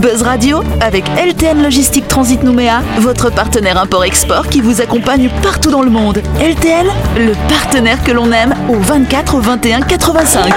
Buzz 0.00 0.22
Radio 0.22 0.62
avec 0.80 1.04
LTN 1.10 1.62
Logistique 1.62 2.08
Transit 2.08 2.42
Nouméa, 2.42 2.80
votre 3.00 3.30
partenaire 3.30 3.76
import-export 3.76 4.48
qui 4.48 4.62
vous 4.62 4.80
accompagne 4.80 5.28
partout 5.42 5.70
dans 5.70 5.82
le 5.82 5.90
monde. 5.90 6.22
LTN, 6.40 6.86
le 7.18 7.34
partenaire 7.50 8.02
que 8.02 8.10
l'on 8.10 8.32
aime 8.32 8.54
au 8.70 8.76
24 8.76 9.40
21 9.40 9.82
85. 9.82 10.54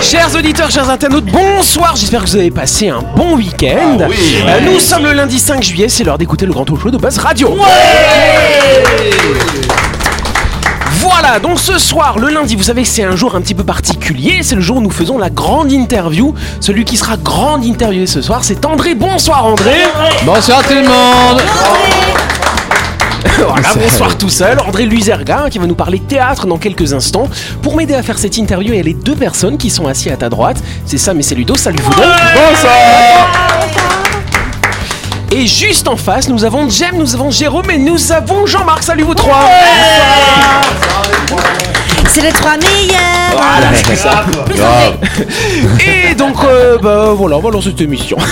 Chers 0.00 0.34
auditeurs, 0.34 0.70
chers 0.70 0.88
internautes, 0.88 1.26
bonsoir. 1.26 1.96
J'espère 1.96 2.24
que 2.24 2.30
vous 2.30 2.36
avez 2.36 2.50
passé 2.50 2.88
un 2.88 3.02
bon 3.14 3.36
week-end. 3.36 3.98
Ah 4.00 4.06
oui. 4.08 4.36
Euh, 4.46 4.60
nous 4.62 4.80
sommes 4.80 5.04
le 5.04 5.12
lundi 5.12 5.38
5 5.38 5.62
juillet, 5.62 5.90
c'est 5.90 6.04
l'heure 6.04 6.16
d'écouter 6.16 6.46
le 6.46 6.52
grand 6.52 6.64
talk 6.64 6.80
show 6.80 6.90
de 6.90 6.96
Buzz 6.96 7.18
Radio. 7.18 7.58
Voilà, 11.12 11.40
donc 11.40 11.58
ce 11.58 11.76
soir, 11.76 12.18
le 12.18 12.28
lundi, 12.28 12.54
vous 12.54 12.62
savez 12.62 12.82
que 12.82 12.88
c'est 12.88 13.02
un 13.02 13.16
jour 13.16 13.34
un 13.34 13.40
petit 13.40 13.54
peu 13.54 13.64
particulier. 13.64 14.38
C'est 14.42 14.54
le 14.54 14.60
jour 14.60 14.76
où 14.76 14.80
nous 14.80 14.90
faisons 14.90 15.18
la 15.18 15.28
grande 15.28 15.72
interview. 15.72 16.34
Celui 16.60 16.84
qui 16.84 16.96
sera 16.96 17.16
grande 17.16 17.64
interviewé 17.64 18.06
ce 18.06 18.22
soir, 18.22 18.44
c'est 18.44 18.64
André. 18.64 18.94
Bonsoir 18.94 19.44
André. 19.44 19.74
Bonsoir 20.24 20.62
tout 20.62 20.74
le 20.74 20.82
monde 20.82 21.42
Voilà, 23.46 23.74
bonsoir 23.74 24.16
tout 24.16 24.30
seul. 24.30 24.60
André 24.60 24.86
Luzerga 24.86 25.50
qui 25.50 25.58
va 25.58 25.66
nous 25.66 25.74
parler 25.74 25.98
théâtre 25.98 26.46
dans 26.46 26.58
quelques 26.58 26.92
instants. 26.92 27.28
Pour 27.60 27.76
m'aider 27.76 27.94
à 27.94 28.02
faire 28.02 28.18
cette 28.18 28.36
interview, 28.38 28.72
il 28.72 28.76
y 28.76 28.80
a 28.80 28.84
les 28.84 28.94
deux 28.94 29.16
personnes 29.16 29.58
qui 29.58 29.68
sont 29.68 29.88
assises 29.88 30.12
à 30.12 30.16
ta 30.16 30.28
droite. 30.28 30.62
C'est 30.86 30.98
Sam 30.98 31.18
et 31.18 31.22
c'est 31.22 31.34
Ludo. 31.34 31.56
Salut 31.56 31.80
vous 31.82 31.92
deux. 31.92 33.49
Et 35.32 35.46
juste 35.46 35.86
en 35.86 35.96
face, 35.96 36.28
nous 36.28 36.44
avons 36.44 36.68
Jem, 36.68 36.96
nous 36.96 37.14
avons 37.14 37.30
Jérôme 37.30 37.70
et 37.70 37.78
nous 37.78 38.10
avons 38.10 38.46
Jean-Marc. 38.46 38.82
Salut 38.82 39.04
vous 39.04 39.14
trois. 39.14 39.44
C'est 42.08 42.22
les 42.22 42.32
trois 42.32 42.56
meilleurs 42.56 42.98
Voilà, 43.32 43.68
c'est 43.86 43.94
ça. 43.94 44.24
Et 45.78 46.12
donc, 46.16 46.34
euh, 46.42 46.78
bah, 46.78 47.12
voilà, 47.14 47.36
on 47.36 47.40
va 47.40 47.50
lancer 47.50 47.70
cette 47.70 47.80
émission. 47.80 48.16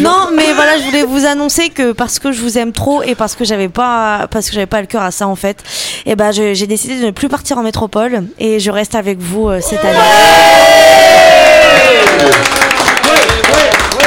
non, 0.00 0.28
mais 0.34 0.54
voilà, 0.54 0.78
je 0.78 0.84
voulais 0.84 1.02
vous 1.04 1.26
annoncer 1.26 1.68
que 1.68 1.92
parce 1.92 2.18
que 2.18 2.32
je 2.32 2.40
vous 2.40 2.56
aime 2.56 2.72
trop 2.72 3.02
et 3.02 3.14
parce 3.14 3.34
que 3.34 3.44
j'avais 3.44 3.68
pas, 3.68 4.26
parce 4.30 4.46
que 4.48 4.54
j'avais 4.54 4.64
pas 4.66 4.80
le 4.80 4.86
cœur 4.86 5.02
à 5.02 5.10
ça 5.10 5.28
en 5.28 5.36
fait, 5.36 5.62
et 6.06 6.16
ben 6.16 6.32
je- 6.32 6.54
j'ai 6.54 6.66
décidé 6.66 6.98
de 6.98 7.04
ne 7.04 7.10
plus 7.10 7.28
partir 7.28 7.58
en 7.58 7.62
métropole 7.62 8.22
et 8.38 8.58
je 8.58 8.70
reste 8.70 8.94
avec 8.94 9.18
vous 9.20 9.50
euh, 9.50 9.60
cette 9.60 9.84
année. 9.84 9.98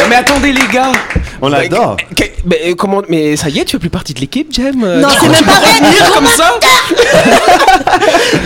Mais 0.09 0.15
attendez, 0.15 0.51
les 0.51 0.67
gars. 0.67 0.91
On 1.41 1.51
adore. 1.51 1.97
Mais, 2.45 2.59
euh, 2.71 2.75
comment 2.75 3.01
Mais 3.09 3.35
ça 3.35 3.49
y 3.49 3.59
est, 3.59 3.65
tu 3.65 3.71
fais 3.73 3.79
plus 3.79 3.89
partie 3.89 4.13
de 4.13 4.19
l'équipe, 4.19 4.51
Jem 4.53 4.83
Euh, 4.83 5.01
Non, 5.01 5.09
tu 5.09 5.19
c'est 5.21 5.29
même 5.29 5.43
pas 5.45 5.51
revenir 5.59 6.11
comme 6.13 6.25
ça 6.25 6.59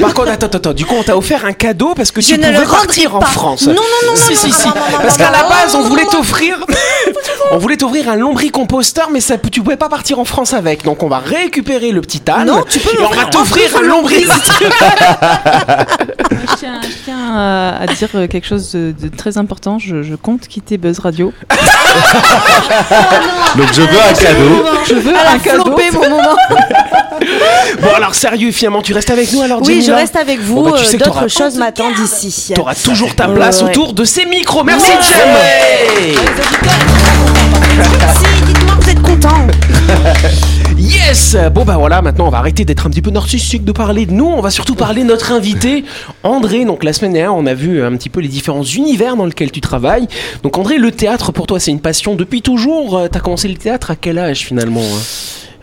Par 0.01 0.13
contre, 0.13 0.31
attends, 0.31 0.45
attends, 0.47 0.57
attends. 0.57 0.73
Du 0.73 0.85
coup, 0.85 0.95
on 0.99 1.03
t'a 1.03 1.15
offert 1.17 1.45
un 1.45 1.53
cadeau 1.53 1.93
parce 1.95 2.11
que 2.11 2.21
Je 2.21 2.27
tu 2.27 2.33
ne 2.33 2.37
pouvais 2.39 2.51
le 2.51 2.57
rendrai 2.59 2.75
partir 2.77 3.15
en 3.15 3.19
pas. 3.19 3.25
France. 3.27 3.67
Non, 3.67 3.73
non, 3.73 3.81
non, 3.81 4.09
non, 4.11 4.15
Si, 4.15 4.33
non, 4.33 4.39
si, 4.39 4.47
non, 4.47 4.53
si. 4.53 4.67
non, 4.67 4.73
non, 4.75 4.81
non, 4.91 4.97
Parce 5.01 5.17
qu'à 5.17 5.31
la 5.31 5.43
base, 5.43 5.75
on 5.75 5.81
voulait 5.81 6.05
t'offrir. 6.05 6.57
On 7.51 7.59
voulait 7.59 7.77
t'offrir 7.77 8.09
un 8.09 8.15
lombricomposteur, 8.15 9.09
mais 9.11 9.21
ça, 9.21 9.37
tu 9.37 9.61
pouvais 9.61 9.77
pas 9.77 9.87
partir 9.87 10.17
en 10.19 10.25
France 10.25 10.53
avec. 10.53 10.83
Donc, 10.83 11.03
on 11.03 11.07
va 11.07 11.19
récupérer 11.19 11.91
le 11.91 12.01
petit 12.01 12.21
âne. 12.27 12.47
Non, 12.47 12.63
tu 12.67 12.79
peux 12.79 12.89
Et 12.95 12.99
on 13.05 13.09
va 13.11 13.25
t'offrir 13.25 13.69
un 13.77 13.81
lombric. 13.83 14.25
Je 14.25 14.65
tiens, 16.57 16.81
je 16.81 16.87
tiens 17.05 17.35
à, 17.35 17.81
à 17.83 17.85
dire 17.87 18.09
euh, 18.15 18.25
quelque 18.27 18.47
chose 18.47 18.71
de, 18.71 18.93
de 18.99 19.15
très 19.15 19.37
important. 19.37 19.77
Je, 19.77 20.01
je 20.01 20.15
compte 20.15 20.47
quitter 20.47 20.77
Buzz 20.77 20.97
Radio. 20.99 21.31
Donc 23.55 23.67
je 23.73 23.81
veux 23.85 23.99
un 23.99 24.13
cadeau. 24.13 24.65
Je 24.87 24.93
veux 24.95 25.15
un 25.15 25.39
cadeau. 25.39 25.77
mon 25.93 26.09
moment. 26.09 26.35
Bon, 27.81 27.89
alors, 27.95 28.13
sérieux, 28.13 28.51
finalement, 28.51 28.81
tu 28.81 28.93
restes 28.93 29.09
avec 29.09 29.31
nous 29.31 29.41
alors, 29.41 29.61
Oui, 29.63 29.83
je 29.85 29.91
reste 29.91 30.15
avec 30.15 30.39
vous. 30.41 30.55
Bon, 30.55 30.69
bah, 30.71 30.77
tu 30.77 30.83
euh, 30.83 30.85
sais 30.85 30.97
que 30.97 31.03
t'auras- 31.03 31.21
D'autres 31.21 31.33
choses 31.37 31.55
m'attendent 31.55 31.97
ici. 31.97 32.53
T'auras 32.53 32.75
toujours 32.75 33.15
ta 33.15 33.27
place 33.27 33.61
ouais. 33.61 33.69
autour 33.69 33.93
de 33.93 34.03
ces 34.03 34.25
micros. 34.25 34.63
Merci, 34.63 34.91
Merci. 34.91 35.13
Jem. 35.13 35.19
Si, 38.15 38.45
dites-moi 38.45 38.75
que 38.77 38.83
vous 38.83 38.89
êtes 38.89 39.01
content. 39.01 39.47
Yes 40.77 41.37
Bon 41.53 41.63
bah 41.63 41.77
voilà, 41.77 42.01
maintenant 42.01 42.27
on 42.27 42.29
va 42.29 42.39
arrêter 42.39 42.65
d'être 42.65 42.85
un 42.85 42.89
petit 42.89 43.01
peu 43.01 43.11
narcissique 43.11 43.63
de 43.63 43.71
parler 43.71 44.05
de 44.05 44.11
nous, 44.11 44.25
on 44.25 44.41
va 44.41 44.51
surtout 44.51 44.75
parler 44.75 45.03
de 45.03 45.07
notre 45.07 45.31
invité, 45.31 45.85
André. 46.23 46.65
Donc 46.65 46.83
la 46.83 46.93
semaine 46.93 47.13
dernière, 47.13 47.35
on 47.35 47.45
a 47.45 47.53
vu 47.53 47.83
un 47.83 47.95
petit 47.95 48.09
peu 48.09 48.19
les 48.19 48.27
différents 48.27 48.63
univers 48.63 49.15
dans 49.15 49.25
lesquels 49.25 49.51
tu 49.51 49.61
travailles. 49.61 50.07
Donc 50.43 50.57
André, 50.57 50.77
le 50.77 50.91
théâtre 50.91 51.31
pour 51.31 51.47
toi 51.47 51.59
c'est 51.59 51.71
une 51.71 51.79
passion 51.81 52.15
depuis 52.15 52.41
toujours. 52.41 52.97
Euh, 52.97 53.07
T'as 53.07 53.19
commencé 53.19 53.47
le 53.47 53.55
théâtre 53.55 53.91
à 53.91 53.95
quel 53.95 54.17
âge 54.19 54.39
finalement 54.39 54.81
hein? 54.81 55.01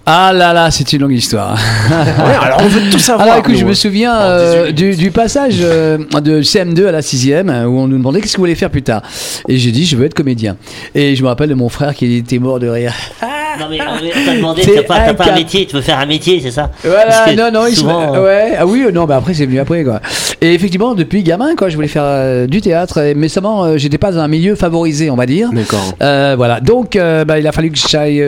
Ah 0.05 0.33
là 0.33 0.53
là, 0.53 0.71
c'est 0.73 0.93
une 0.93 1.03
longue 1.03 1.13
histoire. 1.13 1.57
Ouais, 1.91 2.35
Alors 2.41 2.61
on 2.63 2.67
veut 2.67 2.91
tout 2.91 2.99
savoir. 2.99 3.29
Alors 3.29 3.39
écoute, 3.39 3.53
nous, 3.53 3.61
je 3.61 3.65
me 3.65 3.71
hein. 3.71 3.75
souviens 3.75 4.21
euh, 4.21 4.73
du, 4.73 4.97
du 4.97 5.11
passage 5.13 5.57
euh, 5.61 5.99
de 6.21 6.43
CM2 6.43 6.87
à 6.87 6.93
la 6.93 7.01
6ème 7.01 7.51
euh, 7.51 7.67
où 7.67 7.79
on 7.79 7.87
nous 7.87 7.99
demandait 7.99 8.21
qu'est-ce 8.21 8.33
que 8.33 8.39
vous 8.39 8.43
voulez 8.43 8.55
faire 8.57 8.71
plus 8.71 8.83
tard. 8.83 9.03
Et 9.49 9.59
j'ai 9.59 9.71
dit, 9.71 9.85
je 9.85 9.97
veux 9.97 10.05
être 10.05 10.15
comédien. 10.15 10.57
Et 10.95 11.15
je 11.15 11.23
me 11.23 11.29
rappelle 11.29 11.51
de 11.51 11.55
mon 11.55 11.69
frère 11.69 11.95
qui 11.95 12.17
était 12.17 12.39
mort 12.39 12.59
de 12.59 12.69
rire. 12.69 12.93
Non 13.61 13.67
mais 13.71 13.79
on 13.81 14.25
t'a 14.27 14.35
demandé, 14.37 14.63
t'as 14.63 14.83
pas, 14.83 15.01
t'as 15.07 15.15
pas 15.15 15.31
un 15.31 15.35
métier, 15.35 15.67
tu 15.67 15.77
veux 15.77 15.83
faire 15.83 15.99
un 15.99 16.07
métier, 16.07 16.41
c'est 16.41 16.51
ça? 16.51 16.71
Voilà, 16.85 17.35
non, 17.37 17.51
non, 17.53 17.67
il 17.67 17.75
se- 17.75 17.81
souvent, 17.81 18.15
euh, 18.15 18.25
ouais, 18.25 18.55
ah 18.59 18.67
oui, 18.67 18.83
euh, 18.87 18.91
non, 18.93 19.05
bah 19.05 19.17
après 19.17 19.35
c'est 19.35 19.47
venu 19.47 19.59
après 19.61 19.85
quoi. 19.85 20.01
Et 20.41 20.55
effectivement, 20.55 20.95
depuis 20.95 21.23
gamin, 21.23 21.55
quoi, 21.57 21.69
je 21.69 21.77
voulais 21.77 21.89
faire 21.89 22.03
euh, 22.05 22.47
du 22.47 22.61
théâtre, 22.61 22.99
et- 22.99 23.15
mais 23.15 23.29
seulement 23.29 23.65
euh, 23.65 23.77
j'étais 23.77 23.99
pas 23.99 24.11
dans 24.13 24.19
un 24.21 24.29
milieu 24.29 24.55
favorisé, 24.55 25.11
on 25.11 25.17
va 25.17 25.27
dire. 25.27 25.51
D'accord. 25.53 25.93
Euh, 26.03 26.35
voilà, 26.37 26.61
donc 26.61 26.97
euh, 26.97 27.25
bah, 27.25 27.39
il 27.39 27.47
a 27.47 27.53
fallu 27.53 27.71
que 27.71 27.79
j'aille 27.79 28.23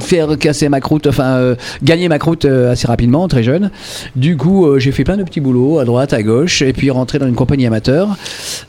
faire 0.00 0.36
casser 0.38 0.68
ma 0.68 0.80
croûte, 0.80 1.06
enfin 1.06 1.36
euh, 1.36 1.54
gagner 1.82 2.08
ma 2.08 2.18
croûte 2.18 2.44
euh, 2.44 2.72
assez 2.72 2.86
rapidement, 2.86 3.26
très 3.28 3.42
jeune. 3.42 3.70
Du 4.16 4.36
coup, 4.36 4.66
euh, 4.66 4.78
j'ai 4.78 4.92
fait 4.92 5.04
plein 5.04 5.16
de 5.16 5.22
petits 5.24 5.40
boulots 5.40 5.78
à 5.78 5.84
droite, 5.84 6.12
à 6.12 6.22
gauche, 6.22 6.62
et 6.62 6.72
puis 6.72 6.90
rentré 6.90 7.18
dans 7.18 7.26
une 7.26 7.34
compagnie 7.34 7.66
amateur. 7.66 8.08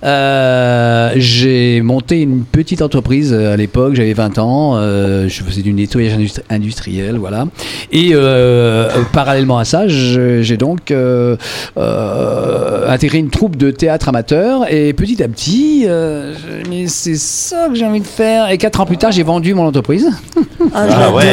Euh, 0.04 1.12
j'ai 1.16 1.82
monté 1.82 2.22
une 2.22 2.44
petite 2.44 2.82
entreprise 2.82 3.34
à 3.34 3.56
l'époque, 3.56 3.96
j'avais 3.96 4.14
20 4.14 4.38
ans, 4.40 4.76
euh, 4.85 5.28
je 5.28 5.44
faisais 5.44 5.62
du 5.62 5.73
nettoyage 5.73 6.13
industri- 6.13 6.44
industriel, 6.50 7.18
voilà. 7.18 7.46
Et 7.91 8.12
euh, 8.13 8.19
euh, 8.90 8.90
parallèlement 9.13 9.57
à 9.57 9.66
ça, 9.66 9.88
j'ai 9.88 10.57
donc 10.57 10.91
euh, 10.91 11.35
euh, 11.78 12.90
intégré 12.91 13.18
une 13.18 13.29
troupe 13.29 13.56
de 13.56 13.72
théâtre 13.72 14.09
amateur, 14.09 14.72
et 14.72 14.94
petit 14.94 15.22
à 15.23 15.28
petit, 15.28 15.85
euh, 15.88 16.34
mais 16.69 16.88
c'est 16.88 17.16
ça 17.18 17.68
que 17.69 17.75
j'ai 17.75 17.85
envie 17.85 18.01
de 18.01 18.07
faire. 18.07 18.50
Et 18.50 18.57
quatre 18.57 18.79
ans 18.81 18.85
plus 18.85 18.97
tard, 18.97 19.12
j'ai 19.12 19.23
vendu 19.23 19.53
mon 19.53 19.66
entreprise. 19.68 20.09
Ah, 20.73 20.85
Ah 20.90 21.12
ouais, 21.13 21.23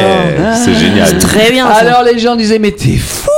c'est 0.65 0.75
génial. 0.75 1.07
C'est 1.09 1.19
très 1.19 1.51
bien. 1.51 1.67
ça. 1.69 1.75
Alors 1.75 2.03
les 2.05 2.19
gens 2.19 2.37
disaient 2.37 2.59
mais 2.59 2.73
t'es 2.73 2.97
fou 2.97 3.29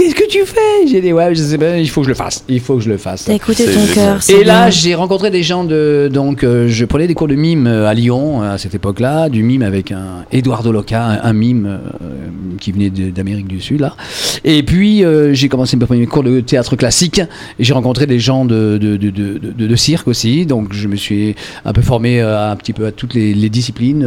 Qu'est-ce 0.00 0.14
que 0.14 0.26
tu 0.28 0.46
fais? 0.46 0.86
J'ai 0.90 1.02
dit 1.02 1.12
ouais 1.12 1.34
je 1.34 1.42
sais 1.42 1.58
pas 1.58 1.76
il 1.76 1.90
faut 1.90 2.00
que 2.00 2.06
je 2.06 2.08
le 2.10 2.14
fasse 2.16 2.42
il 2.48 2.58
faut 2.60 2.76
que 2.76 2.80
je 2.82 2.88
le 2.88 2.96
fasse. 2.96 3.24
T'as 3.24 3.34
écouté 3.34 3.66
ton 3.66 3.84
cœur. 3.92 4.18
et 4.30 4.44
là 4.44 4.70
j'ai 4.70 4.94
rencontré 4.94 5.30
des 5.30 5.42
gens 5.42 5.62
de 5.64 6.08
donc 6.10 6.42
euh, 6.42 6.68
je 6.68 6.86
prenais 6.86 7.06
des 7.06 7.12
cours 7.12 7.28
de 7.28 7.34
mime 7.34 7.66
euh, 7.66 7.86
à 7.86 7.92
Lyon 7.92 8.40
à 8.40 8.56
cette 8.56 8.74
époque-là 8.74 9.28
du 9.28 9.42
mime 9.42 9.60
avec 9.62 9.92
un 9.92 10.24
Eduardo 10.32 10.72
Loca 10.72 11.04
un, 11.04 11.20
un 11.22 11.32
mime 11.34 11.66
euh, 11.66 12.06
qui 12.58 12.72
venait 12.72 12.88
d'Amérique 12.88 13.46
du 13.46 13.60
Sud 13.60 13.80
là. 13.80 13.94
Et 14.44 14.62
puis 14.62 15.04
euh, 15.04 15.34
j'ai 15.34 15.48
commencé 15.50 15.76
mes 15.76 15.84
premiers 15.84 16.06
cours 16.06 16.22
de 16.22 16.40
théâtre 16.40 16.76
classique. 16.76 17.20
J'ai 17.58 17.72
rencontré 17.74 18.06
des 18.06 18.18
gens 18.18 18.46
de 18.46 18.78
de, 18.80 18.96
de, 18.96 19.10
de, 19.10 19.38
de- 19.38 19.66
de 19.66 19.76
cirque 19.76 20.08
aussi. 20.08 20.46
Donc 20.46 20.72
je 20.72 20.88
me 20.88 20.96
suis 20.96 21.34
un 21.66 21.74
peu 21.74 21.82
formé 21.82 22.22
euh, 22.22 22.50
un 22.50 22.56
petit 22.56 22.72
peu 22.72 22.86
à 22.86 22.92
toutes 22.92 23.12
les, 23.12 23.34
les 23.34 23.50
disciplines 23.50 24.06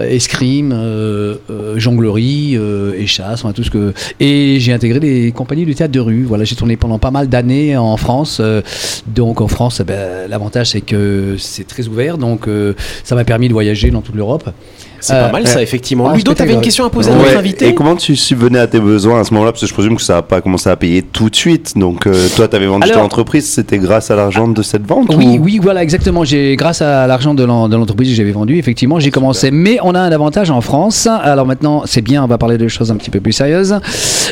escrime 0.00 0.72
euh, 0.74 1.34
euh, 1.50 1.78
jonglerie 1.78 2.56
euh, 2.56 2.92
et 2.96 3.06
chasse 3.06 3.44
enfin, 3.44 3.52
tout 3.52 3.64
ce 3.64 3.70
que 3.70 3.92
et 4.18 4.56
j'ai 4.60 4.72
intégré 4.72 4.98
des 5.00 5.09
compagnies 5.34 5.66
de 5.66 5.72
théâtre 5.72 5.92
de 5.92 6.00
rue. 6.00 6.24
Voilà 6.24 6.44
j'ai 6.44 6.56
tourné 6.56 6.76
pendant 6.76 6.98
pas 6.98 7.10
mal 7.10 7.28
d'années 7.28 7.76
en 7.76 7.96
France 7.96 8.38
euh, 8.40 8.62
donc 9.06 9.40
en 9.40 9.48
France 9.48 9.80
eh 9.80 9.84
ben, 9.84 10.28
l'avantage 10.28 10.70
c'est 10.70 10.80
que 10.80 11.36
c'est 11.38 11.66
très 11.66 11.88
ouvert 11.88 12.18
donc 12.18 12.48
euh, 12.48 12.74
ça 13.04 13.14
m'a 13.14 13.24
permis 13.24 13.48
de 13.48 13.52
voyager 13.52 13.90
dans 13.90 14.00
toute 14.00 14.14
l'Europe 14.14 14.50
C'est 15.00 15.14
Euh, 15.14 15.26
pas 15.26 15.32
mal 15.32 15.46
ça 15.46 15.62
effectivement. 15.62 16.08
ah, 16.10 16.16
Ludo, 16.16 16.34
t'avais 16.34 16.52
une 16.52 16.60
question 16.60 16.84
à 16.84 16.90
poser 16.90 17.10
à 17.10 17.14
notre 17.14 17.36
invité 17.36 17.68
Et 17.68 17.74
comment 17.74 17.96
tu 17.96 18.16
subvenais 18.16 18.58
à 18.58 18.66
tes 18.66 18.80
besoins 18.80 19.20
à 19.20 19.24
ce 19.24 19.32
moment-là? 19.34 19.52
Parce 19.52 19.62
que 19.62 19.66
je 19.66 19.72
présume 19.74 19.96
que 19.96 20.02
ça 20.02 20.14
n'a 20.14 20.22
pas 20.22 20.40
commencé 20.40 20.68
à 20.68 20.76
payer 20.76 21.02
tout 21.02 21.30
de 21.30 21.36
suite. 21.36 21.76
Donc 21.76 22.06
euh, 22.06 22.28
toi, 22.36 22.48
tu 22.48 22.56
avais 22.56 22.66
vendu 22.66 22.84
Alors- 22.84 22.98
ton 22.98 23.04
entreprise, 23.04 23.48
c'était 23.48 23.78
grâce 23.78 24.10
à 24.10 24.16
l'argent 24.16 24.46
de 24.48 24.62
cette 24.62 24.86
vente 24.86 25.14
Oui, 25.14 25.38
ou- 25.38 25.44
oui, 25.44 25.58
voilà, 25.62 25.82
exactement. 25.82 26.24
J'ai, 26.24 26.54
grâce 26.56 26.82
à 26.82 27.06
l'argent 27.06 27.34
de 27.34 27.44
l'en- 27.44 27.68
de 27.68 27.76
l'entreprise 27.76 28.10
que 28.10 28.14
j'avais 28.14 28.32
vendue, 28.32 28.58
effectivement, 28.58 29.00
j'ai 29.00 29.10
commencé. 29.10 29.50
Mais 29.50 29.78
on 29.82 29.94
a 29.94 30.00
un 30.00 30.12
avantage 30.12 30.50
en 30.50 30.60
France. 30.60 31.06
Alors 31.06 31.46
maintenant, 31.46 31.82
c'est 31.86 32.02
bien, 32.02 32.22
on 32.22 32.26
va 32.26 32.36
parler 32.38 32.58
de 32.58 32.68
choses 32.68 32.90
un 32.90 32.96
petit 32.96 33.10
peu 33.10 33.20
plus 33.20 33.32
sérieuses. 33.32 33.76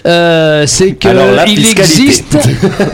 Euh, 0.07 0.65
c'est 0.67 0.93
que 0.93 1.09
Alors, 1.09 1.27
la 1.35 1.47
il 1.49 1.57
fiscalité. 1.59 1.81
existe. 2.03 2.39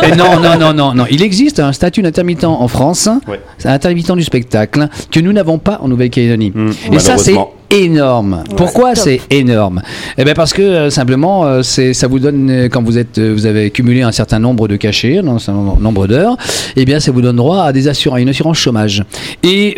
Eh 0.02 0.16
non, 0.16 0.40
non, 0.40 0.58
non, 0.58 0.72
non, 0.72 0.94
non. 0.94 1.04
Il 1.10 1.22
existe 1.22 1.60
un 1.60 1.72
statut 1.72 2.02
d'intermittent 2.02 2.44
en 2.44 2.68
France. 2.68 3.08
Ouais. 3.28 3.40
C'est 3.58 3.68
un 3.68 3.72
intermittent 3.72 4.12
du 4.16 4.22
spectacle 4.24 4.88
que 5.10 5.20
nous 5.20 5.32
n'avons 5.32 5.58
pas 5.58 5.78
en 5.82 5.88
Nouvelle-Calédonie. 5.88 6.52
Hmm, 6.54 6.70
Et 6.92 6.98
ça, 6.98 7.18
c'est 7.18 7.34
énorme. 7.70 8.44
Pourquoi 8.56 8.94
c'est 8.94 9.20
énorme 9.30 9.82
Eh 10.18 10.24
bien 10.24 10.34
parce 10.34 10.52
que 10.52 10.62
euh, 10.62 10.90
simplement, 10.90 11.44
euh, 11.44 11.62
c'est 11.62 11.94
ça 11.94 12.06
vous 12.06 12.18
donne 12.18 12.50
euh, 12.50 12.68
quand 12.68 12.82
vous 12.82 12.98
êtes, 12.98 13.18
vous 13.18 13.46
avez 13.46 13.70
cumulé 13.70 14.02
un 14.02 14.12
certain 14.12 14.38
nombre 14.38 14.68
de 14.68 14.76
cachets, 14.76 15.18
un 15.18 15.38
certain 15.38 15.76
nombre 15.80 16.06
d'heures, 16.06 16.36
eh 16.76 16.84
bien 16.84 17.00
ça 17.00 17.12
vous 17.12 17.22
donne 17.22 17.36
droit 17.36 17.62
à 17.62 17.72
des 17.72 17.88
assurances, 17.88 18.18
à 18.18 18.20
une 18.20 18.28
assurance 18.28 18.58
chômage. 18.58 19.04
Et 19.42 19.76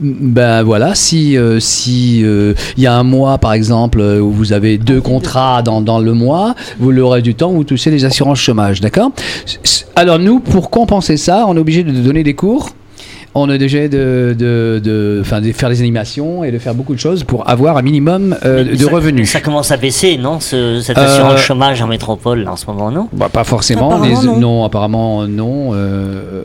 ben 0.00 0.62
voilà, 0.62 0.94
si 0.94 1.36
si 1.58 2.20
il 2.20 2.82
y 2.82 2.86
a 2.86 2.94
un 2.94 3.02
mois 3.02 3.38
par 3.38 3.52
exemple 3.52 4.00
où 4.00 4.30
vous 4.30 4.52
avez 4.52 4.78
deux 4.78 5.00
contrats 5.00 5.62
dans, 5.62 5.80
dans 5.80 5.98
le 5.98 6.12
mois, 6.12 6.54
vous 6.78 7.08
reste 7.08 7.24
du 7.24 7.34
temps 7.34 7.50
vous 7.50 7.64
touchez 7.64 7.90
les 7.90 8.04
assurances 8.04 8.40
chômage, 8.40 8.80
d'accord? 8.80 9.12
Alors 9.94 10.18
nous, 10.18 10.40
pour 10.40 10.70
compenser 10.70 11.16
ça, 11.16 11.44
on 11.46 11.56
est 11.56 11.60
obligé 11.60 11.84
de 11.84 11.92
donner 11.92 12.22
des 12.22 12.34
cours. 12.34 12.70
On 13.34 13.48
est 13.48 13.54
obligé 13.54 13.88
de, 13.88 14.36
de, 14.38 14.78
de, 14.84 15.18
enfin, 15.22 15.40
de 15.40 15.50
faire 15.52 15.70
des 15.70 15.80
animations 15.80 16.44
et 16.44 16.50
de 16.52 16.58
faire 16.58 16.74
beaucoup 16.74 16.94
de 16.94 16.98
choses 17.00 17.24
pour 17.24 17.48
avoir 17.48 17.78
un 17.78 17.82
minimum 17.82 18.36
euh, 18.44 18.62
Mais 18.66 18.72
de 18.76 18.84
ça- 18.84 18.90
revenus. 18.90 19.30
Ça 19.30 19.40
commence 19.40 19.70
à 19.70 19.78
baisser, 19.78 20.18
non 20.18 20.38
ce, 20.38 20.80
Cette 20.82 20.98
Euh, 20.98 21.06
assurance 21.06 21.40
chômage 21.40 21.80
en 21.80 21.86
métropole, 21.86 22.46
en 22.46 22.56
ce 22.56 22.66
moment, 22.66 22.90
non? 22.90 23.08
Bah, 23.12 23.30
pas 23.32 23.44
forcément. 23.44 23.90
Apparemment, 23.90 24.20
les- 24.34 24.40
non. 24.40 24.64
apparemment 24.64 25.26
non. 25.26 25.70
euh, 25.72 26.42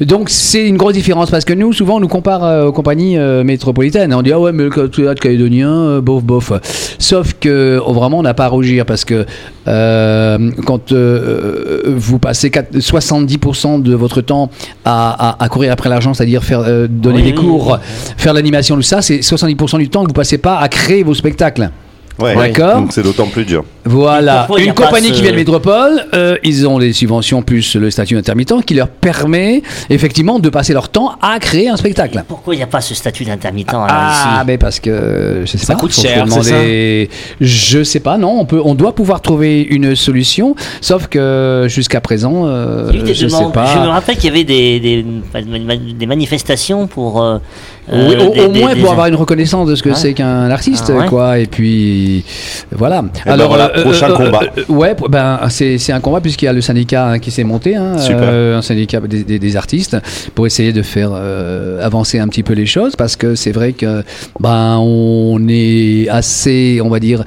donc 0.00 0.30
c'est 0.30 0.66
une 0.66 0.78
grosse 0.78 0.94
différence 0.94 1.30
parce 1.30 1.44
que 1.44 1.52
nous 1.52 1.72
souvent 1.74 1.96
on 1.96 2.00
nous 2.00 2.08
compare 2.08 2.42
euh, 2.44 2.66
aux 2.68 2.72
compagnies 2.72 3.18
euh, 3.18 3.44
métropolitaines. 3.44 4.14
On 4.14 4.22
dit 4.22 4.32
ah 4.32 4.40
ouais 4.40 4.52
mais 4.52 4.64
le 4.74 4.88
théâtre 4.88 5.20
calédonien 5.20 5.70
euh, 5.70 6.00
bof 6.00 6.22
bof. 6.24 6.52
Sauf 6.98 7.34
que 7.38 7.78
oh, 7.84 7.92
vraiment 7.92 8.18
on 8.18 8.22
n'a 8.22 8.32
pas 8.34 8.46
à 8.46 8.48
rougir 8.48 8.86
parce 8.86 9.04
que 9.04 9.26
euh, 9.68 10.50
quand 10.64 10.92
euh, 10.92 11.82
vous 11.86 12.18
passez 12.18 12.50
quatre- 12.50 12.74
70% 12.78 13.82
de 13.82 13.94
votre 13.94 14.20
temps 14.22 14.50
à, 14.86 15.30
à- 15.30 15.44
à 15.44 15.48
courir 15.50 15.72
après 15.72 15.88
l'argent, 15.90 16.14
c'est-à-dire 16.14 16.29
faire 16.38 16.60
euh, 16.60 16.86
donner 16.88 17.22
Oui, 17.22 17.32
des 17.32 17.34
cours, 17.34 17.72
oui. 17.72 17.78
faire 18.16 18.32
l'animation, 18.32 18.76
tout 18.76 18.82
ça, 18.82 19.02
c'est 19.02 19.18
70% 19.18 19.78
du 19.78 19.88
temps 19.88 20.02
que 20.02 20.08
vous 20.08 20.14
passez 20.14 20.38
pas 20.38 20.58
à 20.58 20.68
créer 20.68 21.02
vos 21.02 21.14
spectacles. 21.14 21.70
Ouais, 22.20 22.36
D'accord. 22.36 22.82
Donc 22.82 22.92
c'est 22.92 23.02
d'autant 23.02 23.26
plus 23.26 23.44
dur. 23.44 23.64
Voilà, 23.84 24.46
une 24.58 24.74
compagnie 24.74 25.08
ce- 25.08 25.12
qui 25.14 25.22
vient 25.22 25.30
de 25.30 25.36
métropole, 25.36 26.04
euh, 26.14 26.36
ils 26.44 26.66
ont 26.68 26.78
des 26.78 26.92
subventions 26.92 27.42
plus 27.42 27.76
le 27.76 27.90
statut 27.90 28.16
intermittent 28.16 28.64
qui 28.66 28.74
leur 28.74 28.88
permet 28.88 29.62
effectivement 29.88 30.38
de 30.38 30.48
passer 30.50 30.72
leur 30.74 30.88
temps 30.90 31.12
à 31.22 31.38
créer 31.38 31.68
un 31.68 31.76
spectacle. 31.76 32.22
Pourquoi 32.28 32.54
il 32.54 32.58
n'y 32.58 32.62
a 32.62 32.66
pas 32.66 32.80
ce 32.82 32.94
statut 32.94 33.24
d'intermittent 33.24 33.70
alors, 33.70 33.86
Ah, 33.88 34.12
ici 34.12 34.44
mais 34.46 34.58
parce 34.58 34.80
que 34.80 35.42
je 35.44 35.46
sais 35.46 35.58
Ça 35.58 35.74
pas, 35.74 35.80
coûte 35.80 35.92
cher, 35.94 36.24
demander- 36.24 37.08
Je 37.40 37.82
sais 37.82 38.00
pas, 38.00 38.18
non, 38.18 38.38
on 38.40 38.44
peut, 38.44 38.60
on 38.64 38.74
doit 38.74 38.94
pouvoir 38.94 39.20
trouver 39.22 39.62
une 39.62 39.96
solution, 39.96 40.54
sauf 40.80 41.06
que 41.06 41.66
jusqu'à 41.68 42.00
présent, 42.00 42.46
euh, 42.46 42.90
je 42.92 43.12
sais 43.14 43.26
demandes. 43.26 43.52
pas. 43.52 43.66
Je 43.74 43.78
me 43.80 43.86
rappelle 43.88 44.16
qu'il 44.16 44.26
y 44.26 44.32
avait 44.32 44.44
des, 44.44 44.78
des, 44.80 45.04
des 45.98 46.06
manifestations 46.06 46.86
pour. 46.86 47.22
euh, 47.22 47.38
Oui, 47.92 48.14
au, 48.14 48.32
des- 48.32 48.40
au 48.42 48.48
des- 48.48 48.60
moins 48.60 48.76
pour 48.76 48.92
avoir 48.92 49.06
une 49.08 49.16
reconnaissance 49.16 49.68
de 49.68 49.74
ce 49.74 49.82
que 49.82 49.88
Ouais. 49.88 49.94
c'est 49.96 50.14
qu'un 50.14 50.48
artiste, 50.50 50.92
Ah 50.94 50.98
ouais. 50.98 51.06
quoi. 51.08 51.38
Et 51.40 51.46
puis 51.46 52.24
voilà. 52.70 53.02
ben 53.02 53.36
voilà, 53.48 53.69
prochain 53.82 54.12
combat. 54.12 54.40
euh, 54.58 54.62
ouais, 54.68 54.94
ben 55.08 55.40
c'est 55.48 55.78
c'est 55.78 55.92
un 55.92 56.00
combat 56.00 56.20
puisqu'il 56.20 56.44
y 56.46 56.48
a 56.48 56.52
le 56.52 56.60
syndicat 56.60 57.08
hein, 57.08 57.18
qui 57.18 57.30
s'est 57.30 57.44
monté, 57.44 57.76
hein, 57.76 57.96
euh, 58.10 58.58
un 58.58 58.62
syndicat 58.62 59.00
des, 59.00 59.24
des- 59.24 59.38
des 59.38 59.56
artistes, 59.56 59.96
pour 60.34 60.46
essayer 60.46 60.72
de 60.72 60.82
faire 60.82 61.10
euh, 61.14 61.84
avancer 61.84 62.18
un 62.18 62.28
petit 62.28 62.42
peu 62.42 62.52
les 62.54 62.66
choses, 62.66 62.96
parce 62.96 63.16
que 63.16 63.34
c'est 63.34 63.52
vrai 63.52 63.72
que 63.72 64.02
ben 64.40 64.78
on 64.80 65.40
est 65.48 66.08
assez, 66.08 66.80
on 66.84 66.88
va 66.88 67.00
dire, 67.00 67.24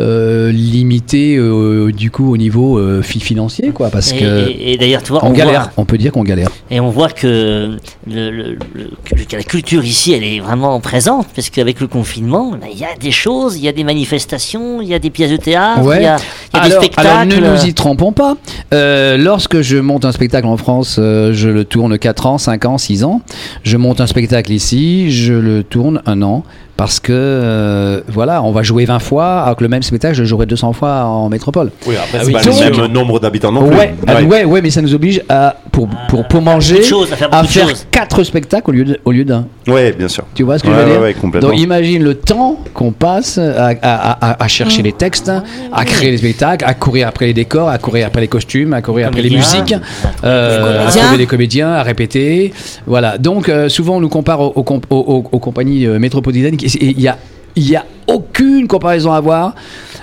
euh, 0.00 0.50
limité 0.52 1.36
euh, 1.36 1.90
du 1.92 2.10
coup 2.10 2.32
au 2.32 2.36
niveau 2.36 2.78
euh, 2.78 3.02
fi- 3.02 3.20
financier, 3.20 3.70
quoi, 3.70 3.90
parce 3.90 4.12
Et, 4.12 4.18
que 4.18 4.48
et- 4.50 4.72
et 4.72 4.76
d'ailleurs, 4.76 5.02
tu 5.02 5.12
vois, 5.12 5.24
on 5.24 5.28
on 5.28 5.32
galère. 5.32 5.62
voit, 5.62 5.72
On 5.76 5.84
peut 5.84 5.98
dire 5.98 6.12
qu'on 6.12 6.22
galère. 6.24 6.48
et 6.70 6.80
on 6.80 6.90
voit 6.90 7.08
que, 7.10 7.76
le, 8.06 8.30
le- 8.30 8.56
le- 8.74 8.90
que 9.04 9.36
la 9.36 9.42
culture 9.42 9.84
ici, 9.84 10.12
elle 10.12 10.24
est 10.24 10.40
vraiment 10.40 10.78
présente, 10.80 11.26
parce 11.34 11.50
qu'avec 11.50 11.80
le 11.80 11.86
confinement, 11.86 12.52
il 12.72 12.78
y 12.78 12.84
a 12.84 12.94
des 13.00 13.10
choses, 13.10 13.56
il 13.56 13.64
y 13.64 13.68
a 13.68 13.72
des 13.72 13.84
manifestations, 13.84 14.80
il 14.80 14.88
y 14.88 14.94
a 14.94 14.98
des 14.98 15.10
pièces 15.10 15.30
de 15.30 15.36
théâtre, 15.36 15.67
Ouais. 15.76 15.98
il 15.98 16.02
y 16.02 16.06
a, 16.06 16.16
il 16.54 16.56
y 16.56 16.60
a 16.60 16.64
des 16.64 16.70
alors, 16.70 16.82
spectacles. 16.82 17.08
alors, 17.08 17.26
ne 17.26 17.36
nous 17.36 17.64
y 17.66 17.74
trompons 17.74 18.12
pas. 18.12 18.36
Euh, 18.72 19.16
lorsque 19.16 19.60
je 19.60 19.76
monte 19.78 20.04
un 20.04 20.12
spectacle 20.12 20.46
en 20.46 20.56
France, 20.56 20.96
euh, 20.98 21.32
je 21.32 21.48
le 21.48 21.64
tourne 21.64 21.98
4 21.98 22.26
ans, 22.26 22.38
5 22.38 22.64
ans, 22.64 22.78
6 22.78 23.04
ans. 23.04 23.22
Je 23.62 23.76
monte 23.76 24.00
un 24.00 24.06
spectacle 24.06 24.52
ici, 24.52 25.10
je 25.10 25.34
le 25.34 25.62
tourne 25.62 26.02
un 26.06 26.22
an. 26.22 26.44
Parce 26.78 27.00
que, 27.00 27.12
euh, 27.12 28.00
voilà, 28.06 28.40
on 28.44 28.52
va 28.52 28.62
jouer 28.62 28.84
20 28.84 29.00
fois, 29.00 29.40
alors 29.42 29.56
que 29.56 29.64
le 29.64 29.68
même 29.68 29.82
spectacle, 29.82 30.14
je 30.14 30.22
le 30.22 30.28
jouerai 30.28 30.46
200 30.46 30.72
fois 30.74 31.02
en 31.06 31.28
métropole. 31.28 31.72
Oui, 31.88 31.96
après, 31.96 32.08
Ah 32.14 32.18
c'est 32.20 32.26
oui, 32.28 32.32
pas 32.34 32.44
donc- 32.44 32.76
le 32.76 32.82
même 32.82 32.92
nombre 32.92 33.18
d'habitants 33.18 33.50
non 33.50 33.66
plus. 33.66 33.76
Ouais, 33.76 33.94
euh, 34.08 34.22
ouais, 34.22 34.44
ouais, 34.44 34.62
mais 34.62 34.70
ça 34.70 34.80
nous 34.80 34.94
oblige 34.94 35.20
à, 35.28 35.56
pour, 35.72 35.88
pour, 36.08 36.28
pour 36.28 36.40
manger, 36.40 36.78
de 36.78 36.82
choses, 36.84 37.12
à 37.12 37.16
faire 37.16 37.30
de 37.30 37.46
faire. 37.48 37.66
4 37.90 38.22
spectacles 38.22 38.70
au 38.70 38.72
lieu 38.72 38.84
de- 38.84 39.00
au 39.04 39.10
lieu 39.10 39.24
d'un. 39.24 39.46
Ouais, 39.66 39.90
bien 39.90 40.06
sûr. 40.06 40.22
Tu 40.36 40.44
vois 40.44 40.56
ce 40.58 40.62
que 40.62 40.68
Ouais, 40.68 40.74
je 40.74 40.78
veux 40.78 40.86
ouais, 40.86 40.92
dire 40.92 41.02
ouais, 41.02 41.14
complètement. 41.14 41.50
Donc 41.50 41.58
imagine 41.58 42.04
le 42.04 42.14
temps 42.14 42.58
qu'on 42.74 42.92
passe 42.92 43.38
à, 43.38 43.70
à- 43.82 44.30
à- 44.30 44.44
à 44.44 44.46
chercher 44.48 44.82
les 44.82 44.92
textes, 44.92 45.32
à 45.72 45.84
créer 45.84 46.12
les 46.12 46.18
spectacles, 46.18 46.64
à 46.64 46.74
courir 46.74 47.08
après 47.08 47.26
les 47.26 47.34
décors, 47.34 47.68
à 47.68 47.78
courir 47.78 48.06
après 48.06 48.20
les 48.20 48.28
costumes, 48.28 48.72
à 48.72 48.82
courir 48.82 49.08
après 49.08 49.22
les 49.22 49.30
musiques, 49.30 49.74
euh, 50.22 50.84
Les 50.84 50.86
à 50.86 50.90
trouver 51.02 51.18
des 51.18 51.26
comédiens, 51.26 51.72
à 51.72 51.82
répéter. 51.82 52.52
Voilà. 52.86 53.18
Donc 53.18 53.48
euh, 53.48 53.68
souvent 53.68 53.96
on 53.96 54.00
nous 54.00 54.08
compare 54.08 54.40
aux, 54.40 54.52
aux 54.54 54.64
aux- 54.90 54.96
aux- 54.96 55.24
aux 55.32 55.38
compagnies 55.40 55.88
métropolitaines. 55.88 56.56
qui- 56.56 56.67
Il 56.80 57.00
y 57.00 57.08
a, 57.08 57.18
il 57.56 57.68
y 57.68 57.76
a 57.76 57.84
aucune 58.06 58.66
comparaison 58.68 59.12
à 59.12 59.16
avoir 59.16 59.54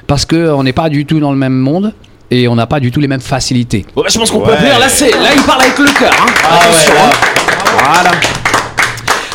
parce 0.07 0.25
qu'on 0.25 0.63
n'est 0.63 0.73
pas 0.73 0.89
du 0.89 1.05
tout 1.05 1.19
dans 1.19 1.31
le 1.31 1.37
même 1.37 1.53
monde. 1.57 1.93
Et 2.31 2.47
on 2.47 2.55
n'a 2.55 2.65
pas 2.65 2.79
du 2.79 2.89
tout 2.91 2.99
les 2.99 3.07
mêmes 3.07 3.21
facilités. 3.21 3.85
Bon, 3.95 4.01
bah, 4.01 4.07
je 4.11 4.17
pense 4.17 4.31
qu'on 4.31 4.39
peut 4.41 4.51
applaudir. 4.51 4.79
Là, 4.79 4.89
c'est, 4.89 5.11
là, 5.11 5.29
il 5.35 5.41
parle 5.43 5.61
avec 5.61 5.77
le 5.77 5.85
cœur. 5.85 6.11
Hein. 6.19 6.31
Attention. 6.49 6.93
hein. 6.97 7.11
Voilà. 7.77 8.11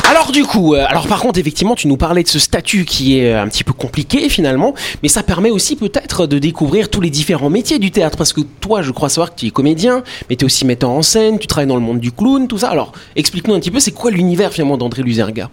Alors 0.09 0.33
du 0.33 0.43
coup, 0.43 0.75
euh, 0.75 0.83
alors 0.89 1.07
par 1.07 1.21
contre, 1.21 1.39
effectivement, 1.39 1.73
tu 1.73 1.87
nous 1.87 1.95
parlais 1.95 2.21
de 2.21 2.27
ce 2.27 2.37
statut 2.37 2.83
qui 2.83 3.17
est 3.17 3.31
euh, 3.33 3.41
un 3.41 3.47
petit 3.47 3.63
peu 3.63 3.71
compliqué 3.71 4.27
finalement, 4.27 4.73
mais 5.01 5.07
ça 5.07 5.23
permet 5.23 5.51
aussi 5.51 5.77
peut-être 5.77 6.27
de 6.27 6.37
découvrir 6.37 6.89
tous 6.89 6.99
les 6.99 7.09
différents 7.09 7.49
métiers 7.49 7.79
du 7.79 7.91
théâtre, 7.91 8.17
parce 8.17 8.33
que 8.33 8.41
toi, 8.59 8.81
je 8.81 8.91
crois 8.91 9.07
savoir 9.07 9.33
que 9.33 9.39
tu 9.39 9.47
es 9.47 9.51
comédien, 9.51 10.03
mais 10.29 10.35
tu 10.35 10.43
es 10.43 10.45
aussi 10.45 10.65
metteur 10.65 10.89
en 10.89 11.01
scène, 11.01 11.39
tu 11.39 11.47
travailles 11.47 11.67
dans 11.69 11.75
le 11.77 11.81
monde 11.81 12.01
du 12.01 12.11
clown, 12.11 12.45
tout 12.49 12.57
ça. 12.57 12.71
Alors, 12.71 12.91
explique-nous 13.15 13.53
un 13.53 13.59
petit 13.61 13.71
peu, 13.71 13.79
c'est 13.79 13.91
quoi 13.91 14.11
l'univers 14.11 14.51
finalement 14.51 14.75
d'André 14.77 15.01
Luzerga 15.01 15.49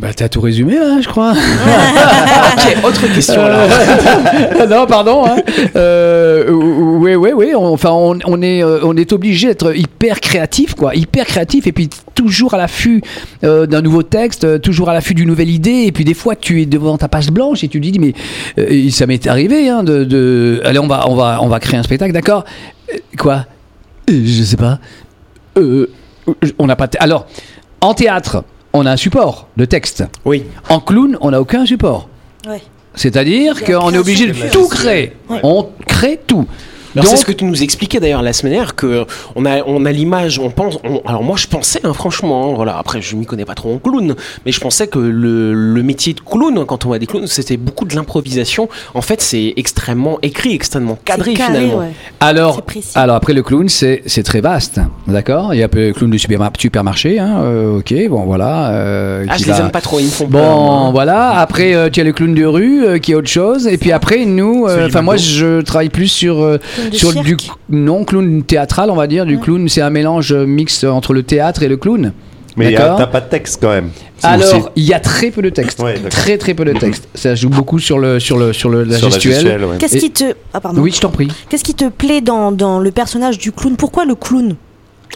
Bah 0.00 0.08
t'as 0.14 0.28
tout 0.28 0.40
résumé 0.40 0.76
là, 0.76 1.00
je 1.00 1.08
crois. 1.08 1.32
Ok, 2.52 2.84
autre 2.84 3.12
question 3.14 3.42
là. 3.42 3.66
Euh, 4.60 4.66
non, 4.70 4.86
pardon. 4.86 5.24
Hein. 5.26 5.36
Euh, 5.76 6.50
oui, 6.50 7.14
oui, 7.14 7.30
oui. 7.34 7.52
Enfin, 7.54 7.90
on, 7.92 8.18
on 8.24 8.42
est, 8.42 8.62
euh, 8.62 8.80
on 8.84 8.96
est 8.96 9.12
obligé 9.12 9.48
d'être 9.48 9.76
hyper 9.76 10.20
créatif, 10.20 10.74
quoi. 10.74 10.94
Hyper 10.94 11.26
créatif, 11.26 11.66
et 11.66 11.72
puis 11.72 11.88
toujours 12.14 12.54
à 12.54 12.58
l'affût 12.58 13.02
euh, 13.44 13.66
d'un 13.66 13.80
nouveau 13.82 14.02
texte, 14.02 14.60
toujours 14.60 14.88
à 14.88 14.94
l'affût 14.94 15.14
d'une 15.14 15.28
nouvelle 15.28 15.50
idée. 15.50 15.84
Et 15.86 15.92
puis 15.92 16.04
des 16.04 16.14
fois, 16.14 16.36
tu 16.36 16.62
es 16.62 16.66
devant 16.66 16.96
ta 16.96 17.08
page 17.08 17.30
blanche 17.30 17.62
et 17.64 17.68
tu 17.68 17.80
te 17.80 17.86
dis, 17.88 17.98
mais 17.98 18.12
euh, 18.58 18.90
ça 18.90 19.06
m'est 19.06 19.26
arrivé, 19.26 19.68
hein, 19.68 19.82
de, 19.82 20.04
de- 20.04 20.60
allez, 20.64 20.78
on 20.78 20.88
va, 20.88 21.04
on 21.08 21.14
va, 21.16 21.38
on 21.42 21.48
va 21.48 21.58
créer 21.60 21.78
un 21.78 21.82
spectacle, 21.84 22.12
d'accord 22.12 22.44
Quoi? 23.18 23.46
Je 24.08 24.42
sais 24.42 24.56
pas. 24.56 24.78
On 26.58 26.66
n'a 26.66 26.76
pas. 26.76 26.88
Alors, 27.00 27.26
en 27.80 27.94
théâtre, 27.94 28.44
on 28.72 28.86
a 28.86 28.92
un 28.92 28.96
support 28.96 29.48
de 29.56 29.64
texte. 29.64 30.04
Oui. 30.24 30.44
En 30.68 30.80
clown, 30.80 31.16
on 31.20 31.30
n'a 31.30 31.40
aucun 31.40 31.66
support. 31.66 32.08
Ouais. 32.46 32.62
C'est-à-dire 32.94 33.64
qu'on 33.64 33.92
est 33.92 33.98
obligé 33.98 34.26
de 34.26 34.50
tout 34.50 34.68
créer. 34.68 35.12
Ouais. 35.28 35.40
On 35.42 35.68
crée 35.86 36.20
tout. 36.26 36.46
C'est 37.06 37.16
ce 37.16 37.24
que 37.24 37.32
tu 37.32 37.44
nous 37.44 37.62
expliquais 37.62 38.00
d'ailleurs 38.00 38.22
la 38.22 38.32
semaine 38.32 38.52
dernière 38.54 38.74
que 38.74 39.04
on 39.36 39.44
a 39.46 39.62
on 39.66 39.84
a 39.84 39.92
l'image, 39.92 40.38
on 40.38 40.50
pense. 40.50 40.78
on- 40.84 41.00
alors 41.08 41.22
moi 41.22 41.36
je 41.36 41.46
pensais 41.46 41.80
hein, 41.84 41.92
franchement, 41.92 42.50
hein, 42.50 42.54
voilà. 42.56 42.78
Après 42.78 43.00
je 43.02 43.16
m'y 43.16 43.26
connais 43.26 43.44
pas 43.44 43.54
trop 43.54 43.74
en 43.74 43.78
clown, 43.78 44.14
mais 44.46 44.52
je 44.52 44.60
pensais 44.60 44.86
que 44.88 44.98
le, 44.98 45.52
le 45.54 45.82
métier 45.82 46.14
de 46.14 46.20
clown, 46.20 46.64
quand 46.66 46.84
on 46.84 46.88
voit 46.88 46.98
des 46.98 47.06
clowns, 47.06 47.26
c'était 47.26 47.56
beaucoup 47.56 47.84
de 47.84 47.94
l'improvisation. 47.94 48.68
En 48.94 49.02
fait 49.02 49.20
c'est 49.20 49.54
extrêmement 49.56 50.18
écrit, 50.22 50.54
extrêmement 50.54 50.98
cadré, 51.04 51.34
carré, 51.34 51.54
finalement. 51.54 51.78
ouais. 51.80 51.92
Alors, 52.20 52.60
alors 52.94 53.16
après 53.16 53.32
le 53.32 53.42
clown, 53.42 53.68
c'est 53.68 54.02
c'est 54.06 54.22
très 54.22 54.40
vaste, 54.40 54.80
d'accord? 55.06 55.54
Il 55.54 55.60
y 55.60 55.62
a 55.62 55.68
le 55.72 55.92
clown 55.92 56.10
du 56.10 56.18
supermar- 56.18 56.50
supermarché, 56.58 57.18
hein, 57.18 57.40
euh, 57.42 57.78
ok, 57.78 57.94
bon 58.08 58.24
voilà. 58.24 58.70
euh, 58.70 59.24
Ah 59.28 59.36
je 59.38 59.44
les 59.46 59.52
va- 59.52 59.58
aime 59.60 59.70
pas 59.70 59.80
trop, 59.80 59.98
ils 60.00 60.06
me 60.06 60.10
font. 60.10 60.26
Bon, 60.26 60.90
voilà. 60.90 61.38
Après, 61.38 61.74
euh, 61.74 61.88
tu 61.90 62.00
as 62.00 62.04
le 62.04 62.12
clown 62.12 62.34
de 62.34 62.44
rue 62.44 62.84
euh, 62.84 62.98
qui 62.98 63.12
est 63.12 63.14
autre 63.14 63.28
chose. 63.28 63.66
Et 63.66 63.76
puis 63.78 63.92
après, 63.92 64.24
nous, 64.24 64.66
euh, 64.66 64.86
enfin 64.86 65.02
moi, 65.02 65.16
je 65.16 65.60
travaille 65.62 65.88
plus 65.88 66.08
sur 66.08 66.42
euh, 66.42 66.58
Clown 66.96 67.12
de 67.14 67.18
sur 67.18 67.24
cirque. 67.24 67.26
du 67.26 67.36
non 67.70 68.04
clown 68.04 68.42
théâtral, 68.42 68.90
on 68.90 68.96
va 68.96 69.06
dire. 69.06 69.26
Du 69.26 69.38
clown, 69.38 69.68
c'est 69.68 69.80
un 69.82 69.90
mélange 69.90 70.32
euh, 70.32 70.46
mix 70.46 70.84
entre 70.84 71.12
le 71.12 71.22
théâtre 71.22 71.62
et 71.62 71.68
le 71.68 71.76
clown. 71.76 72.12
Mais 72.56 72.66
il 72.66 72.72
y 72.72 72.76
a- 72.76 72.80
D'accord. 72.80 72.98
t'as 72.98 73.06
pas 73.06 73.20
de 73.20 73.28
texte 73.28 73.58
quand 73.60 73.68
même. 73.70 73.90
Alors, 74.24 74.70
il 74.74 74.82
y 74.82 74.92
a 74.92 74.98
très 74.98 75.30
peu 75.30 75.42
de 75.42 75.48
texte. 75.50 75.80
Ouais, 75.80 75.94
très 76.10 76.38
très 76.38 76.54
peu 76.54 76.64
de 76.64 76.72
texte. 76.72 77.08
Ça 77.14 77.36
joue 77.36 77.50
beaucoup 77.50 77.78
sur 77.78 77.98
le 78.00 78.18
sur 78.18 78.36
le 78.36 78.52
sur 78.52 78.68
le 78.68 78.82
la 78.82 78.96
sur 78.98 79.10
gestuelle. 79.10 79.34
gestuelle, 79.34 79.64
ouais. 79.64 79.76
Qu'est-ce 79.78 79.98
qui 79.98 80.10
te. 80.10 80.34
Ah, 80.52 80.60
pardon. 80.60 80.80
Oui, 80.80 80.90
je 80.92 81.00
t'en 81.00 81.10
prie. 81.10 81.28
Qu'est-ce 81.48 81.62
qui 81.62 81.74
te 81.74 81.88
plaît 81.88 82.20
dans, 82.20 82.50
dans 82.50 82.80
le 82.80 82.90
personnage 82.90 83.38
du 83.38 83.52
clown? 83.52 83.76
Pourquoi 83.76 84.04
le 84.04 84.16
clown? 84.16 84.56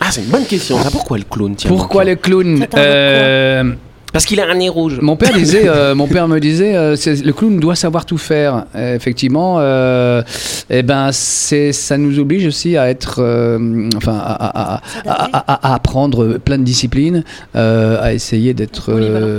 Ah 0.00 0.06
c'est 0.10 0.20
une 0.22 0.28
bonne 0.28 0.44
question. 0.44 0.76
Ah, 0.84 0.88
pourquoi 0.92 1.18
le 1.18 1.24
clown 1.24 1.54
tiens, 1.56 1.68
Pourquoi 1.68 2.04
le 2.04 2.14
clown? 2.14 2.64
Euh, 2.76 3.72
Parce 4.12 4.26
qu'il 4.26 4.40
a 4.40 4.49
un 4.50 4.54
nez 4.54 4.69
rouge. 4.69 4.99
Mon 5.00 5.16
père 5.16 5.33
disait, 5.33 5.62
euh, 5.69 5.95
mon 5.95 6.07
père 6.07 6.28
me 6.28 6.38
disait, 6.38 6.76
euh, 6.76 6.97
c'est- 6.97 7.25
le 7.25 7.33
clown 7.33 7.59
doit 7.59 7.75
savoir 7.76 8.04
tout 8.04 8.19
faire. 8.19 8.66
Euh, 8.76 8.95
effectivement, 8.95 9.57
euh, 9.59 10.23
eh 10.71 10.83
ben, 10.83 11.11
c'est, 11.12 11.73
ça 11.73 11.97
nous 11.97 12.19
oblige 12.19 12.47
aussi 12.47 12.76
à 12.76 12.88
être, 12.90 13.16
euh, 13.21 13.88
enfin, 13.97 14.12
à, 14.23 14.33
à- 14.33 14.75
à- 14.75 14.81
à- 15.07 15.52
à- 15.52 15.69
à 15.71 15.75
apprendre 15.75 16.38
plein 16.38 16.59
de 16.59 16.64
disciplines, 16.64 17.25
euh, 17.57 17.99
à 18.02 18.12
essayer 18.12 18.52
d'être, 18.54 18.92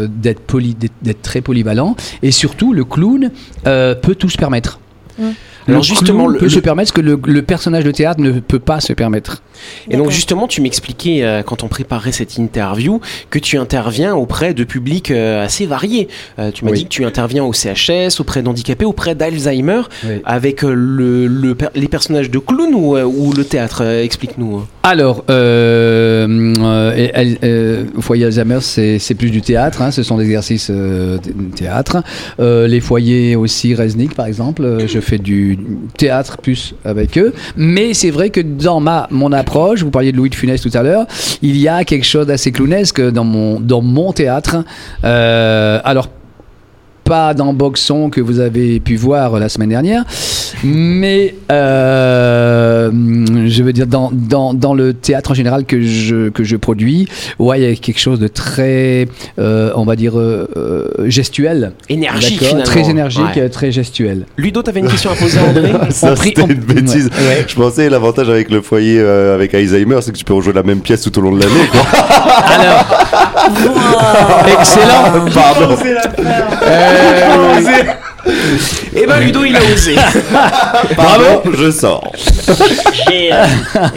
d'être 0.07 0.41
poli, 0.41 0.73
d'être, 0.73 0.93
d'être 1.01 1.21
très 1.21 1.41
polyvalent. 1.41 1.95
Et 2.23 2.31
surtout, 2.31 2.73
le 2.73 2.83
clown 2.83 3.29
euh, 3.67 3.93
peut 3.95 4.15
tout 4.15 4.29
se 4.29 4.37
permettre. 4.37 4.79
Alors 5.19 5.79
le 5.79 5.81
justement, 5.81 6.27
le- 6.27 6.39
peut 6.39 6.45
le- 6.45 6.49
se 6.51 6.59
permettre 6.59 6.89
ce 6.89 6.93
que 6.93 7.01
le, 7.01 7.19
le 7.25 7.41
personnage 7.41 7.83
de 7.85 7.91
théâtre 7.91 8.19
ne 8.19 8.31
peut 8.39 8.59
pas 8.59 8.79
se 8.81 8.91
permettre. 8.93 9.41
Et 9.89 9.95
donc 9.95 10.09
justement, 10.11 10.47
tu 10.47 10.59
m'expliquais 10.61 11.23
euh, 11.23 11.41
quand 11.43 11.63
on 11.63 11.67
préparait 11.69 12.11
cette 12.11 12.37
interview 12.37 12.99
que 13.29 13.39
tu 13.39 13.57
interviens 13.57 14.13
auprès 14.15 14.53
de 14.53 14.63
publics 14.65 15.11
euh, 15.11 15.45
assez 15.45 15.65
variés. 15.65 16.09
Euh, 16.39 16.51
tu 16.51 16.65
m'as 16.65 16.71
Oui. 16.71 16.79
dit 16.79 16.83
que 16.85 16.89
tu 16.89 17.05
interviens 17.05 17.43
au 17.45 17.53
CHS, 17.53 18.19
auprès 18.19 18.41
d'handicapés, 18.41 18.85
auprès 18.85 19.15
d'Alzheimer, 19.15 19.83
Oui. 20.05 20.21
avec 20.25 20.63
le, 20.63 21.27
les 21.75 21.87
personnages 21.87 22.29
de 22.29 22.39
clown 22.39 22.73
ou, 22.73 22.97
ou 22.97 23.31
le 23.33 23.45
théâtre. 23.45 23.83
Explique-nous. 23.85 24.65
Alors, 24.85 25.23
euh, 25.29 26.53
euh, 26.59 27.07
euh, 27.41 27.85
foyer 28.01 28.25
Alzheimer, 28.25 28.59
c'est 28.59 29.15
plus 29.17 29.29
du 29.29 29.41
théâtre, 29.41 29.81
hein, 29.81 29.91
ce 29.91 30.03
sont 30.03 30.17
des 30.17 30.25
exercices 30.25 30.67
euh, 30.69 31.17
de 31.19 31.55
théâtre. 31.55 32.03
Les 32.37 32.81
foyers 32.81 33.37
aussi, 33.37 33.75
Resnick 33.75 34.13
par 34.13 34.25
exemple, 34.25 34.85
je 34.85 34.99
fais 34.99 35.19
du 35.19 35.57
théâtre 35.97 36.37
plus 36.37 36.75
avec 36.83 37.17
eux. 37.17 37.33
Mais 37.55 37.93
c'est 37.93 38.11
vrai 38.11 38.29
que 38.29 38.41
dans 38.41 38.81
ma, 38.81 39.07
mon 39.09 39.31
approche, 39.31 39.83
vous 39.83 39.89
parliez 39.89 40.11
de 40.11 40.17
Louis 40.17 40.29
de 40.29 40.35
Funès 40.35 40.59
tout 40.59 40.71
à 40.73 40.83
l'heure, 40.83 41.07
il 41.41 41.55
y 41.55 41.69
a 41.69 41.85
quelque 41.85 42.05
chose 42.05 42.27
d'assez 42.27 42.51
clownesque 42.51 42.99
dans 42.99 43.23
mon, 43.23 43.61
dans 43.61 43.81
mon 43.81 44.11
théâtre. 44.11 44.65
Alors, 45.01 46.09
pas 47.05 47.33
dans 47.33 47.53
Boxon 47.53 48.09
que 48.09 48.21
vous 48.21 48.39
avez 48.39 48.79
pu 48.79 48.97
voir 48.97 49.39
la 49.39 49.47
semaine 49.47 49.69
dernière, 49.69 50.03
mais 50.63 51.35
je 52.91 53.63
veux 53.63 53.73
dire 53.73 53.87
dans, 53.87 54.09
dans, 54.11 54.53
dans 54.53 54.73
le 54.73 54.93
théâtre 54.93 55.31
en 55.31 55.33
général 55.33 55.65
que 55.65 55.81
je, 55.81 56.29
que 56.29 56.43
je 56.43 56.55
produis, 56.55 57.07
ouais, 57.39 57.61
il 57.61 57.69
y 57.69 57.71
a 57.71 57.75
quelque 57.75 57.99
chose 57.99 58.19
de 58.19 58.27
très, 58.27 59.07
euh, 59.39 59.71
on 59.75 59.85
va 59.85 59.95
dire, 59.95 60.19
euh, 60.19 60.47
euh, 60.57 61.09
gestuel. 61.09 61.71
Énergique 61.89 62.39
finalement. 62.39 62.63
Très 62.63 62.89
énergique, 62.89 63.23
Ouais. 63.35 63.41
euh, 63.43 63.49
très 63.49 63.71
gestuel. 63.71 64.25
Ludo, 64.37 64.61
t'avais 64.61 64.79
une 64.81 64.87
question 64.89 65.11
à 65.11 65.15
poser 65.15 65.39
à 65.39 65.43
André 65.43 65.71
Ça, 65.91 66.15
c'était 66.15 66.41
on- 66.41 66.47
une 66.47 66.53
bêtise. 66.55 67.09
Ouais, 67.17 67.27
ouais. 67.27 67.45
Je 67.47 67.55
pensais 67.55 67.89
l'avantage 67.89 68.29
avec 68.29 68.49
le 68.49 68.61
foyer 68.61 68.97
euh, 68.99 69.35
avec 69.35 69.53
Alzheimer, 69.53 69.97
c'est 70.01 70.11
que 70.11 70.17
tu 70.17 70.25
peux 70.25 70.33
rejouer 70.33 70.53
la 70.53 70.63
même 70.63 70.79
pièce 70.81 71.01
tout 71.01 71.17
au 71.17 71.21
long 71.21 71.35
de 71.35 71.41
l'année. 71.41 71.67
quoi. 71.71 71.81
Excellent. 74.59 75.25
Pardon. 75.33 75.75
Eh 78.95 79.07
ben 79.07 79.19
Ludo, 79.19 79.43
il 79.43 79.55
a 79.55 79.59
osé. 79.73 79.95
Pardon, 80.95 81.41
je 81.51 81.71
sors. 81.71 82.11
J'ai 83.07 83.33
euh, 83.33 83.45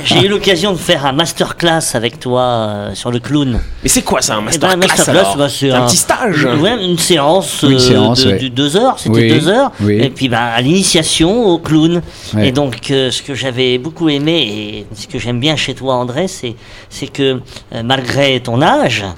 j'ai 0.04 0.24
eu 0.24 0.28
l'occasion 0.28 0.72
de 0.72 0.78
faire 0.78 1.04
un 1.04 1.12
masterclass 1.12 1.94
avec 1.94 2.18
toi 2.18 2.42
euh, 2.42 2.94
sur 2.94 3.10
le 3.10 3.18
clown. 3.18 3.60
Mais 3.82 3.88
c'est 3.88 4.02
quoi 4.02 4.22
ça, 4.22 4.36
un 4.36 4.44
Eh 4.52 4.58
ben, 4.58 4.70
un 4.70 4.76
masterclass 4.76 5.12
masterclass, 5.12 5.20
alors 5.20 5.36
bah, 5.36 5.48
c'est 5.50 5.70
un, 5.70 5.86
petit 5.86 5.96
stage. 5.96 6.44
Ouais, 6.60 6.82
une 6.82 6.98
séance, 6.98 7.62
Une 7.62 7.74
euh, 7.74 7.78
séance, 7.78 8.24
de, 8.24 8.30
ouais. 8.32 8.38
de 8.38 8.48
deux 8.48 8.76
heures, 8.76 8.98
c'était 8.98 9.16
Oui, 9.16 9.28
deux 9.28 9.48
heures. 9.48 9.70
oui. 9.80 9.98
Et 10.00 10.10
puis 10.10 10.28
bah, 10.28 10.44
à 10.54 10.60
l'initiation 10.62 11.44
au 11.46 11.58
clown. 11.58 12.00
Ouais. 12.34 12.48
Et 12.48 12.52
donc 12.52 12.90
euh, 12.90 13.10
ce 13.10 13.22
que 13.22 13.34
j'avais 13.34 13.78
beaucoup 13.78 14.08
aimé 14.08 14.86
et 14.92 14.94
ce 14.94 15.06
que 15.06 15.18
j'aime 15.18 15.40
bien 15.40 15.56
chez 15.56 15.74
toi 15.74 15.94
André, 15.94 16.26
c'est 16.28 16.54
c'est 16.88 17.08
que 17.08 17.40
euh, 17.74 17.82
malgré 17.84 18.40
ton 18.40 18.62
âge, 18.62 19.02
euh, 19.04 19.10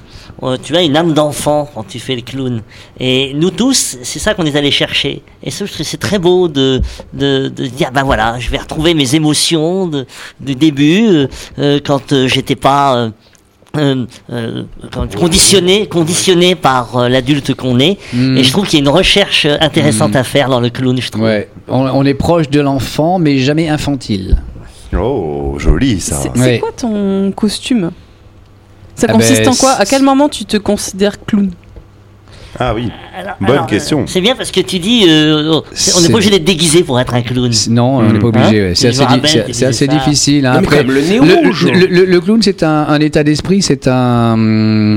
tu 0.63 0.77
as 0.77 0.83
une 0.83 0.97
âme 0.97 1.13
d'enfant 1.15 1.69
quand 1.75 1.87
tu 1.87 1.99
fais 1.99 2.15
le 2.17 2.23
clown. 2.23 2.63
Et 3.01 3.33
nous 3.35 3.51
tous, 3.51 3.99
c'est 4.03 4.19
ça 4.19 4.35
qu'on 4.35 4.45
est 4.47 4.57
allé 4.57 4.71
chercher. 4.71 5.23
Et 5.43 5.51
ça, 5.51 5.65
je 5.65 5.71
trouve 5.73 5.79
que 5.85 5.91
c'est 5.91 5.97
très 5.97 6.19
beau 6.19 6.49
de, 6.49 6.81
de, 7.13 7.49
de 7.49 7.67
dire, 7.67 7.91
ben 7.93 8.05
voilà, 8.05 8.39
je 8.39 8.49
vais 8.51 8.59
retrouver 8.59 8.95
mes 8.95 9.15
émotions 9.15 9.87
de, 9.87 10.07
du 10.41 10.55
début, 10.55 11.07
euh, 11.09 11.27
euh, 11.59 11.81
quand 11.85 12.13
euh, 12.13 12.29
j'étais 12.29 12.57
pas... 12.57 12.97
euh, 12.97 13.11
euh, 13.77 14.07
euh, 14.31 14.65
conditionné, 15.19 15.87
conditionné 15.87 16.55
par 16.55 16.97
euh, 16.97 17.09
l'adulte 17.09 17.55
qu'on 17.55 17.79
est. 17.79 17.99
Et 18.15 18.43
je 18.43 18.51
trouve 18.51 18.67
qu'il 18.67 18.79
y 18.79 18.83
a 18.83 18.85
une 18.85 18.89
recherche 18.89 19.45
euh, 19.45 19.57
intéressante 19.61 20.17
à 20.17 20.25
faire 20.25 20.49
dans 20.49 20.59
le 20.61 20.71
clown, 20.71 20.99
je 21.01 21.11
trouve. 21.11 21.25
Ouais. 21.25 21.51
On, 21.69 21.83
on 21.87 22.05
est 22.07 22.15
proche 22.15 22.49
de 22.49 22.61
l'enfant, 22.61 23.19
mais 23.19 23.39
jamais 23.39 23.69
infantile. 23.69 24.39
Oh, 24.99 25.57
joli 25.59 26.01
ça. 26.01 26.17
C'est 26.17 26.31
c'est 26.35 26.41
Ouais. 26.41 26.59
quoi 26.61 26.73
ton 26.73 27.31
costume? 27.33 27.91
Ça 28.99 29.07
Ah 29.09 29.13
consiste 29.13 29.43
ben, 29.45 29.51
en 29.51 29.55
quoi? 29.55 29.73
À 29.75 29.85
quel 29.87 30.03
moment 30.03 30.29
tu 30.29 30.45
te 30.45 30.57
considères 30.57 31.25
clown? 31.25 31.51
Ah 32.59 32.75
oui. 32.75 32.89
Alors- 33.17 33.37
Bonne 33.41 33.51
alors, 33.53 33.67
question. 33.67 34.01
euh, 34.01 34.05
C'est 34.07 34.21
bien 34.21 34.35
parce 34.35 34.51
que 34.51 34.61
tu 34.61 34.81
dis, 34.81 35.05
euh, 35.09 35.61
on 35.97 36.01
n'est 36.01 36.09
pas 36.09 36.15
obligé 36.15 36.31
d'être 36.31 36.45
déguisé 36.45 36.83
pour 36.83 36.99
être 36.99 37.15
un 37.15 37.23
clown. 37.23 37.51
Non, 37.71 37.99
on 37.99 38.13
n'est 38.13 38.19
pas 38.19 38.27
obligé. 38.27 38.47
Hein 38.61 38.65
ouais. 38.71 38.75
C'est 38.75 38.89
assez, 39.67 39.87
di- 39.87 39.95
difficile. 39.95 40.45
hein. 40.47 40.55
Non, 40.55 40.59
Après, 40.59 40.79
comme 40.79 40.91
le 40.91 41.01
nez 41.03 41.19
le, 41.21 41.47
rouge. 41.47 41.69
le- 41.73 41.87
le- 41.87 42.05
le 42.07 42.21
clown, 42.21 42.41
c'est 42.43 42.65
un, 42.65 42.87
un 42.89 42.99
état 43.01 43.23
d'esprit, 43.23 43.63
c'est 43.63 43.87
un. 43.87 44.33
hum, 44.33 44.97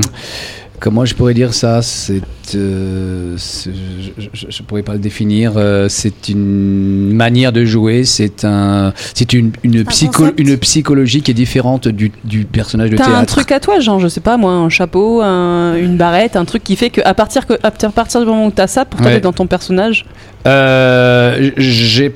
Comment 0.82 1.04
je 1.04 1.14
pourrais 1.14 1.32
dire 1.32 1.54
ça 1.54 1.80
C'est, 1.80 2.20
euh, 2.56 3.36
je, 3.36 3.70
ne 3.70 4.66
pourrais 4.66 4.82
pas 4.82 4.94
le 4.94 4.98
définir. 4.98 5.52
euh, 5.56 5.86
c'est 5.88 6.28
une 6.28 7.12
manière 7.12 7.52
de 7.52 7.64
jouer. 7.64 8.02
C'est 8.02 8.44
un, 8.44 8.92
c'est 9.14 9.32
une 9.32 9.52
une, 9.62 9.84
psycho- 9.84 10.22
concept. 10.24 10.40
une 10.40 10.56
psychologie 10.58 11.22
qui 11.22 11.30
est 11.30 11.34
différente 11.34 11.86
du, 11.86 12.10
du 12.24 12.44
personnage 12.44 12.90
de 12.90 12.96
théâtre. 12.96 13.14
un 13.14 13.24
truc 13.24 13.52
à 13.52 13.60
toi, 13.60 13.78
genre, 13.78 14.00
je 14.00 14.08
sais 14.08 14.20
pas 14.20 14.36
moi, 14.36 14.50
un 14.54 14.68
chapeau, 14.70 15.22
un- 15.22 15.76
une 15.76 15.96
barrette, 15.96 16.34
un 16.34 16.44
truc 16.44 16.64
qui 16.64 16.74
fait 16.74 16.90
que 16.90 17.00
à 17.04 17.14
partir, 17.14 17.46
que, 17.46 17.54
à 17.62 17.70
partir 17.70 18.18
du 18.20 18.26
moment 18.26 18.46
où 18.46 18.50
t'as 18.50 18.66
ça, 18.66 18.84
pour 18.84 19.00
toi, 19.00 19.12
Ouais. 19.12 19.20
dans 19.20 19.32
ton 19.32 19.46
personnage. 19.46 20.04
Euh, 20.48 21.52
j'ai 21.56 22.12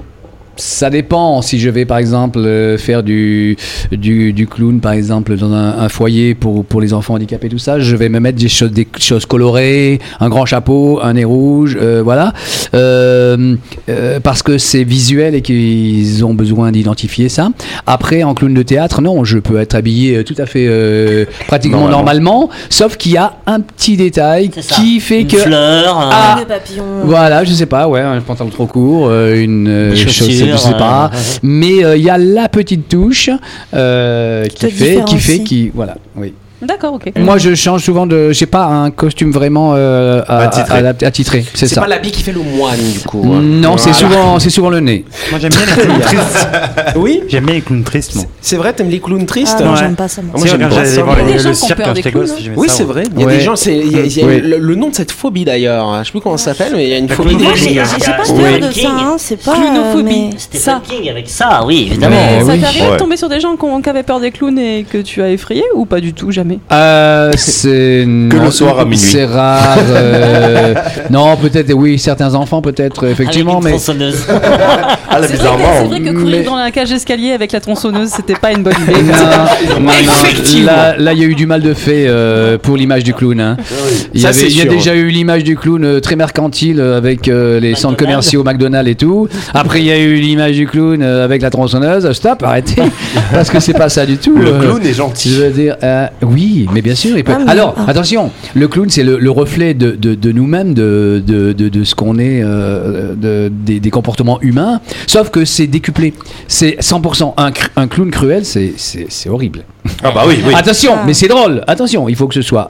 ça 0.57 0.89
dépend 0.91 1.43
si 1.43 1.59
je 1.59 1.69
vais 1.71 1.85
par 1.85 1.99
exemple 1.99 2.39
euh, 2.39 2.79
faire 2.79 3.03
du, 3.03 3.57
du, 3.93 4.33
du 4.33 4.47
clown 4.47 4.81
par 4.81 4.93
exemple 4.93 5.37
dans 5.37 5.53
un, 5.53 5.79
un 5.79 5.89
foyer 5.89 6.35
pour, 6.35 6.65
pour 6.65 6.81
les 6.81 6.93
enfants 6.95 7.15
handicapés 7.15 7.49
tout 7.49 7.59
ça 7.59 7.79
je 7.81 7.95
vais 7.95 8.09
me 8.09 8.21
mettre 8.21 8.39
des 8.39 8.49
choses, 8.49 8.71
des 8.73 8.87
choses 8.99 9.27
colorées 9.27 9.99
un 10.21 10.29
grand 10.29 10.47
chapeau 10.47 10.99
un 11.03 11.13
nez 11.15 11.25
rouge 11.25 11.77
euh, 11.81 12.01
voilà 12.03 12.33
Euh, 12.75 13.57
euh, 13.89 14.21
parce 14.21 14.43
que 14.43 14.59
c'est 14.59 14.85
visuel 14.85 15.35
et 15.35 15.43
qu'ils 15.43 16.25
ont 16.25 16.35
besoin 16.35 16.73
d'identifier 16.73 17.29
ça 17.29 17.49
après 17.87 18.23
en 18.23 18.35
clown 18.35 18.53
de 18.55 18.63
théâtre 18.63 19.01
non 19.03 19.25
je 19.25 19.39
peux 19.39 19.59
être 19.61 19.75
habillé 19.75 20.25
tout 20.25 20.35
à 20.39 20.47
fait 20.47 20.67
euh, 20.69 21.25
pratiquement 21.47 21.89
Normalement. 21.89 21.97
normalement 22.47 22.51
sauf 22.71 22.97
qu'il 22.97 23.13
y 23.13 23.17
a 23.17 23.35
un 23.47 23.61
petit 23.61 23.97
détail 23.97 24.51
qui 24.51 25.01
fait 25.01 25.23
Une 25.23 25.27
que 25.29 25.37
fleur, 25.39 25.97
un- 25.99 26.11
Ah, 26.13 26.39
papillon. 26.47 26.85
voilà, 27.05 27.45
je 27.45 27.53
sais 27.53 27.67
pas, 27.67 27.89
ouais, 27.89 28.01
un 28.01 28.21
pantalon 28.21 28.51
trop 28.51 28.67
court, 28.67 29.09
euh, 29.11 29.35
une 29.43 29.69
euh, 29.69 29.97
chaussette, 29.97 30.46
je 30.47 30.53
chaussures, 30.53 30.69
sais 30.73 30.79
pas. 30.79 31.11
euh, 31.13 31.19
Mais 31.43 31.85
euh, 31.85 31.97
il 31.97 32.03
y 32.03 32.11
a 32.11 32.19
la 32.19 32.49
petite 32.49 32.89
touche 32.89 33.31
euh, 33.75 34.45
qui 34.47 34.71
fait, 34.71 35.05
qui 35.07 35.19
fait, 35.19 35.41
qui, 35.43 35.71
voilà, 35.75 35.97
oui. 36.17 36.33
D'accord, 36.63 36.95
ok. 36.95 37.13
Moi, 37.19 37.37
je 37.39 37.55
change 37.55 37.83
souvent 37.85 38.07
de, 38.07 38.33
j'ai 38.33 38.47
pas 38.47 38.65
un 38.65 38.91
costume 38.91 39.31
vraiment 39.31 39.75
euh, 39.77 40.23
à, 40.27 40.39
Attitré. 40.39 40.79
à- 40.79 40.87
à- 40.89 41.07
attitré, 41.07 41.45
c'est 41.55 41.67
C'est 41.67 41.75
ça. 41.75 41.83
pas 41.83 41.87
l'habit 41.87 42.11
qui 42.11 42.23
fait 42.23 42.33
le 42.33 42.41
moine 42.41 42.79
du 42.79 43.01
coup. 43.07 43.23
hein. 43.27 43.41
Non, 43.43 43.77
c'est 43.77 43.91
Voilà. 43.91 44.15
souvent, 44.17 44.39
c'est 44.39 44.49
souvent 44.51 44.71
le 44.71 44.81
nez. 44.81 45.05
Moi 45.31 45.39
j'aime 45.39 45.51
bien 45.51 45.61
les 45.67 45.83
clowns 45.83 46.01
tristes. 46.01 46.49
Oui, 46.97 47.21
J'aime 47.29 47.45
bien 47.45 47.55
les 47.57 47.61
clowns 47.61 47.85
tristes, 47.85 48.15
moi. 48.15 48.25
c'est 48.41 48.57
vrai, 48.57 48.73
t'aimes 48.73 48.89
les 48.89 49.01
clowns 49.01 49.27
tristes 49.27 49.59
Ah, 49.61 49.71
Ouais. 49.71 49.77
j'aime 49.79 49.97
pas 49.97 50.09
ça. 50.09 50.23
moi. 50.23 50.41
J'aime 50.47 50.61
quand 50.61 50.69
pas 50.69 50.75
j'allais 50.77 50.89
ça, 50.89 51.03
voir 51.03 51.17
moi. 51.17 51.25
Il 51.27 51.29
y 51.29 51.33
a 51.33 51.33
le, 51.33 51.33
des 51.37 51.43
gens 51.43 51.49
le 51.51 51.55
qui 51.57 51.63
ont 51.63 51.67
cirque 51.67 51.79
peur 51.79 51.87
quand 51.89 51.93
des 51.93 51.97
j'étais 51.99 52.11
clowns, 52.11 52.23
gosse, 52.25 52.33
hein. 52.33 52.41
j'aimais 52.43 52.57
Oui, 52.57 52.69
ça, 52.69 52.75
c'est 52.75 52.83
ouais. 52.85 52.93
vrai. 52.93 53.03
Il 53.15 53.21
y 53.21 53.23
a 53.23 53.27
Ouais. 53.27 53.37
des 53.37 53.41
gens, 53.43 53.57
c'est 53.57 53.77
il 53.77 53.93
y 53.93 53.97
a- 54.01 54.05
il 54.05 54.17
y 54.17 54.23
a 54.23 54.27
Ouais. 54.27 54.41
le, 54.41 54.59
le 54.59 54.75
nom 54.77 54.89
de 54.89 54.95
cette 54.95 55.13
phobie 55.13 55.45
d'ailleurs. 55.45 55.99
Je 56.01 56.05
sais 56.05 56.11
plus 56.13 56.21
comment 56.21 56.37
ça 56.39 56.55
s'appelle, 56.55 56.73
mais 56.75 56.85
il 56.85 56.91
y 56.91 56.95
a 56.95 56.99
une 56.99 57.09
phobie 57.11 57.37
des 57.37 57.45
Moi, 57.45 57.53
J'ai 57.55 57.69
j'ai- 57.69 57.75
clowns. 57.75 57.87
j'ai 57.99 58.13
pas 58.13 58.23
Oui. 58.33 58.59
peur 58.61 58.69
de 58.71 58.75
ça, 58.75 58.89
hein, 58.91 59.17
c'est 59.19 59.43
pas. 59.45 59.53
Clunophobie. 59.53 60.01
euh, 60.01 60.31
mais- 60.33 60.39
Stephen 60.39 60.61
Ça. 60.63 60.83
King 60.89 61.11
avec 61.11 61.29
ça, 61.29 61.65
oui, 61.67 61.89
évidemment. 61.91 62.17
Mais 62.17 62.41
ça 62.45 62.53
oui. 62.53 62.61
t'est 62.61 62.67
arrivé 62.67 62.87
Ouais. 62.87 62.93
de 62.93 62.97
tomber 62.97 63.17
sur 63.19 63.29
des 63.29 63.41
gens 63.41 63.57
qui, 63.57 63.65
ont- 63.67 63.83
qui 63.83 63.91
avaient 63.91 64.03
peur 64.03 64.21
des 64.21 64.31
clowns 64.31 64.59
et 64.59 64.85
que 64.91 64.99
tu 64.99 65.23
as 65.23 65.31
effrayé 65.31 65.63
ou 65.75 65.85
pas 65.85 66.01
du 66.01 66.15
tout, 66.15 66.31
jamais 66.47 66.59
Euh, 66.73 67.31
c'est 67.37 68.05
Que 68.07 68.37
non, 68.37 68.45
le 68.45 68.51
soir 68.51 68.79
à 68.81 68.85
minuit. 68.85 68.99
C'est 68.99 69.25
rare. 69.25 69.79
euh, 69.91 70.75
non, 71.11 71.37
peut-être, 71.37 71.73
oui, 71.75 71.99
certains 71.99 72.35
enfants, 72.35 72.63
peut-être, 72.63 73.05
effectivement, 73.07 73.53
Avec 73.59 73.63
une 73.63 73.65
mais. 73.65 73.71
tronçonneuse. 73.77 74.27
Ah 75.09 75.21
là, 75.21 75.29
C'est 75.29 75.37
vrai, 75.37 75.49
que- 75.57 75.89
vrai 75.89 76.01
que 76.01 76.11
courir 76.11 76.37
mais- 76.39 76.43
dans 76.43 76.57
la 76.57 76.71
cage 76.71 76.91
d'escalier 76.91 77.33
avec 77.33 77.53
la 77.53 77.61
tronçonneuse, 77.61 78.11
c'était 78.11 78.35
pas 78.35 78.53
une 78.53 78.63
bonne 78.63 78.75
idée. 78.83 78.93
Non, 79.03 79.77
non, 79.77 79.81
non, 79.87 79.91
Effectivement. 79.93 80.73
Là, 80.99 81.13
il 81.15 81.19
y 81.21 81.23
a 81.23 81.27
eu 81.27 81.35
du 81.35 81.47
mal 81.47 81.63
de 81.63 81.73
fait 81.75 82.07
euh, 82.09 82.59
pour 82.59 82.77
l'image 82.77 83.03
du 83.05 83.15
clown. 83.15 83.41
hein. 83.41 83.57
Il 84.13 84.19
y, 84.21 84.23
Ça, 84.23 84.29
avait- 84.29 84.39
c'est 84.41 84.47
il 84.49 84.59
y 84.59 84.61
a 84.61 84.65
déjà 84.67 84.95
eu 84.95 85.09
l'image 85.09 85.43
du 85.45 85.57
clown 85.57 85.83
euh, 85.85 86.01
très 86.01 86.17
mercantile 86.17 86.81
euh, 86.81 86.99
avec 86.99 87.29
euh, 87.29 87.61
les 87.61 87.75
centres 87.75 87.93
McDonald's. 87.93 88.27
commerciaux 88.31 88.45
McDonald's 88.45 88.91
et 88.91 88.95
tout. 88.97 89.29
Après, 89.55 89.79
il 89.81 89.87
y 89.87 89.93
a 89.93 89.99
eu 89.99 90.17
l'image 90.17 90.57
du 90.57 90.67
clown 90.67 91.01
euh, 91.03 91.25
avec 91.25 91.41
la 91.41 91.51
tronçonneuse. 91.51 92.11
Stop, 92.13 92.43
arrêtez, 92.43 92.83
parce 93.33 93.49
que 93.49 93.61
c'est 93.61 93.73
pas 93.75 93.89
ça 93.89 94.05
du 94.05 94.19
tout. 94.19 94.37
Le 94.37 94.49
euh. 94.55 94.61
clown 94.61 94.83
est 94.83 94.89
Je 94.89 94.95
gentil. 94.95 95.31
veux 95.31 95.51
dire, 95.51 95.77
euh, 95.83 96.07
oui, 96.37 96.67
mais 96.73 96.83
bien 96.83 96.95
sûr. 96.95 97.17
il 97.17 97.25
peut- 97.25 97.33
Ah, 97.35 97.43
mais- 97.45 97.51
Alors, 97.51 97.75
ah. 97.79 97.85
attention, 97.89 98.31
le 98.55 98.69
clown, 98.69 98.89
c'est 98.91 99.03
le, 99.03 99.19
le 99.19 99.31
reflet 99.31 99.73
de, 99.75 99.93
de- 99.93 100.15
de 100.15 100.33
nous-mêmes, 100.33 100.75
de, 100.75 101.23
de, 101.27 101.53
de- 101.53 101.69
de 101.71 101.85
ce 101.85 101.95
qu'on 101.95 102.19
est, 102.19 102.41
euh, 102.43 103.15
de- 103.15 103.49
des, 103.51 103.81
des 103.81 103.91
comportements 103.91 104.41
humains, 104.43 104.81
sauf 105.07 105.31
que 105.31 105.45
c'est 105.45 105.67
décuplé. 105.67 106.13
C'est 106.49 106.77
100%. 106.81 107.35
Un, 107.77 107.87
clown 107.89 108.11
cruel, 108.11 108.45
c'est 108.45 108.75
c'est- 108.77 109.07
c'est 109.09 109.29
horrible. 109.31 109.65
Ah 110.05 110.11
bah 110.15 110.25
oui, 110.29 110.35
oui. 110.47 110.53
Attention, 110.55 110.93
Ah. 110.97 111.05
mais 111.07 111.15
c'est 111.15 111.29
drôle. 111.29 111.63
Attention, 111.67 112.09
il 112.09 112.17
faut 112.17 112.27
que 112.29 112.35
ce 112.35 112.43
soit 112.43 112.67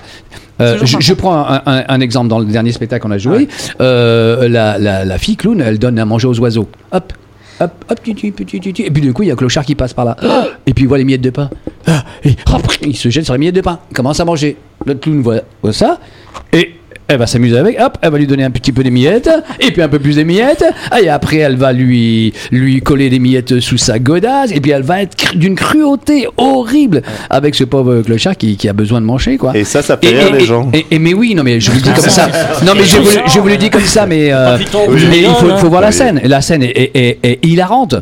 Euh, 0.59 0.79
je, 0.85 1.13
prends 1.13 1.37
un, 1.47 1.61
un- 1.67 1.85
un 1.87 2.01
exemple 2.01 2.29
dans 2.29 2.39
le 2.39 2.47
dernier 2.47 2.73
spectacle 2.73 3.03
qu'on 3.03 3.11
a 3.11 3.19
joué. 3.19 3.47
Euh, 3.83 4.49
la, 4.49 4.79
la- 4.79 5.05
la 5.05 5.19
fille 5.19 5.37
clown, 5.37 5.61
elle 5.61 5.79
donne 5.79 5.99
à 5.99 6.07
manger 6.07 6.29
aux 6.29 6.39
oiseaux. 6.41 6.67
Hop, 6.93 7.13
hop, 7.61 7.85
hop, 7.89 8.01
tu, 8.03 8.15
tu, 8.15 8.33
tu, 8.33 8.61
tu, 8.61 8.83
et 8.83 8.91
puis 8.91 9.03
du 9.03 9.13
coup 9.13 9.23
il 9.23 9.27
y 9.29 9.31
a 9.31 9.35
un 9.35 9.37
clochard 9.37 9.65
qui 9.65 9.75
passe 9.75 9.95
par 9.95 10.05
là. 10.05 10.17
Et 10.67 10.75
puis 10.75 10.85
il 10.85 10.89
voit 10.89 10.99
les 10.99 11.05
miettes 11.05 11.21
de 11.21 11.31
pain. 11.31 11.51
Ah, 11.87 12.05
Et 12.25 12.35
il 12.83 12.97
se 12.97 13.09
jette 13.09 13.25
sur 13.25 13.35
les 13.35 13.39
miettes 13.39 13.55
de 13.55 13.61
pain. 13.61 13.79
Il 13.91 13.95
commence 13.95 14.21
à 14.21 14.25
manger. 14.25 14.57
L'autre 14.85 15.01
clown 15.01 15.21
voit 15.21 15.73
ça 15.73 15.99
et 16.53 16.75
elle 17.09 17.19
va 17.19 17.27
s'amuser 17.27 17.59
avec. 17.59 17.79
Hop, 17.81 17.99
elle 18.03 18.11
va 18.11 18.19
lui 18.19 18.27
donner 18.27 18.45
un 18.45 18.51
petit 18.51 18.73
peu 18.73 18.83
des 18.83 18.91
miettes 18.91 19.31
et 19.61 19.71
puis 19.71 19.83
un 19.83 19.89
peu 19.89 19.99
plus 19.99 20.17
des 20.17 20.25
miettes. 20.25 20.65
Ah, 20.91 21.01
Et 21.01 21.09
après 21.09 21.37
elle 21.39 21.57
va 21.57 21.73
lui 21.73 22.33
lui 22.51 22.81
coller 22.81 23.11
des 23.11 23.19
miettes 23.19 23.61
sous 23.61 23.77
sa 23.79 23.99
godasse 23.99 24.51
et 24.53 24.61
puis 24.61 24.71
elle 24.73 24.83
va 24.83 25.03
être 25.03 25.37
d'une 25.37 25.55
cruauté 25.55 26.27
horrible 26.37 27.03
avec 27.31 27.55
ce 27.55 27.65
pauvre 27.65 28.03
clochard 28.03 28.37
qui, 28.37 28.57
qui 28.57 28.69
a 28.69 28.73
besoin 28.73 29.01
de 29.01 29.07
manger 29.07 29.37
quoi. 29.37 29.57
Et 29.57 29.65
ça, 29.65 29.83
ça 29.83 29.97
fait 29.97 30.09
rire 30.09 30.33
les 30.33 30.45
gens. 30.45 30.71
Et, 30.73 30.87
et- 30.91 30.99
mais 30.99 31.15
oui, 31.15 31.35
non, 31.35 31.43
mais 31.45 31.61
je 31.61 31.71
vous 31.71 31.77
le 31.77 31.83
dis 31.83 31.93
comme 31.93 32.09
ça. 32.11 32.29
Non, 32.65 32.73
mais 32.77 32.85
je 32.85 32.97
vous, 32.99 33.11
je 33.33 33.39
vous 33.39 33.49
le 33.49 33.57
dis 33.57 33.71
comme 33.71 33.83
ça, 33.83 34.07
mais, 34.07 34.33
euh, 34.33 34.57
Ah, 34.57 34.79
mais 35.11 35.21
il 35.21 35.27
faut, 35.39 35.57
faut 35.59 35.69
voir 35.69 35.81
la 35.83 35.93
scène. 35.93 36.21
La 36.25 36.41
scène 36.41 36.63
est, 36.63 36.71
est- 36.77 36.91
est- 36.95 37.19
est 37.23 37.45
hilarante. 37.47 37.95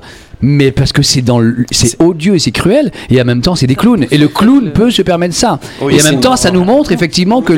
Mais 0.47 0.71
parce 0.73 0.93
que 0.93 1.03
c'est 1.03 1.23
dans 1.23 1.39
le- 1.39 1.65
c'est 1.71 2.01
odieux 2.03 2.35
et 2.35 2.39
c'est 2.39 2.51
cruel 2.51 2.93
et 3.09 3.21
en 3.21 3.25
même 3.25 3.41
temps 3.41 3.55
c'est 3.55 3.67
des 3.67 3.77
clowns. 3.77 4.05
Et 4.11 4.19
le 4.19 4.29
clown 4.29 4.73
peut 4.73 4.91
se 4.91 5.01
permettre 5.03 5.35
ça. 5.35 5.59
Oui, 5.81 5.95
et 5.95 5.97
en 5.97 5.99
c'est 6.01 6.11
même 6.13 6.21
temps 6.21 6.37
ça 6.37 6.51
nous 6.51 6.65
montre 6.65 6.93
effectivement 6.93 7.41
que 7.41 7.55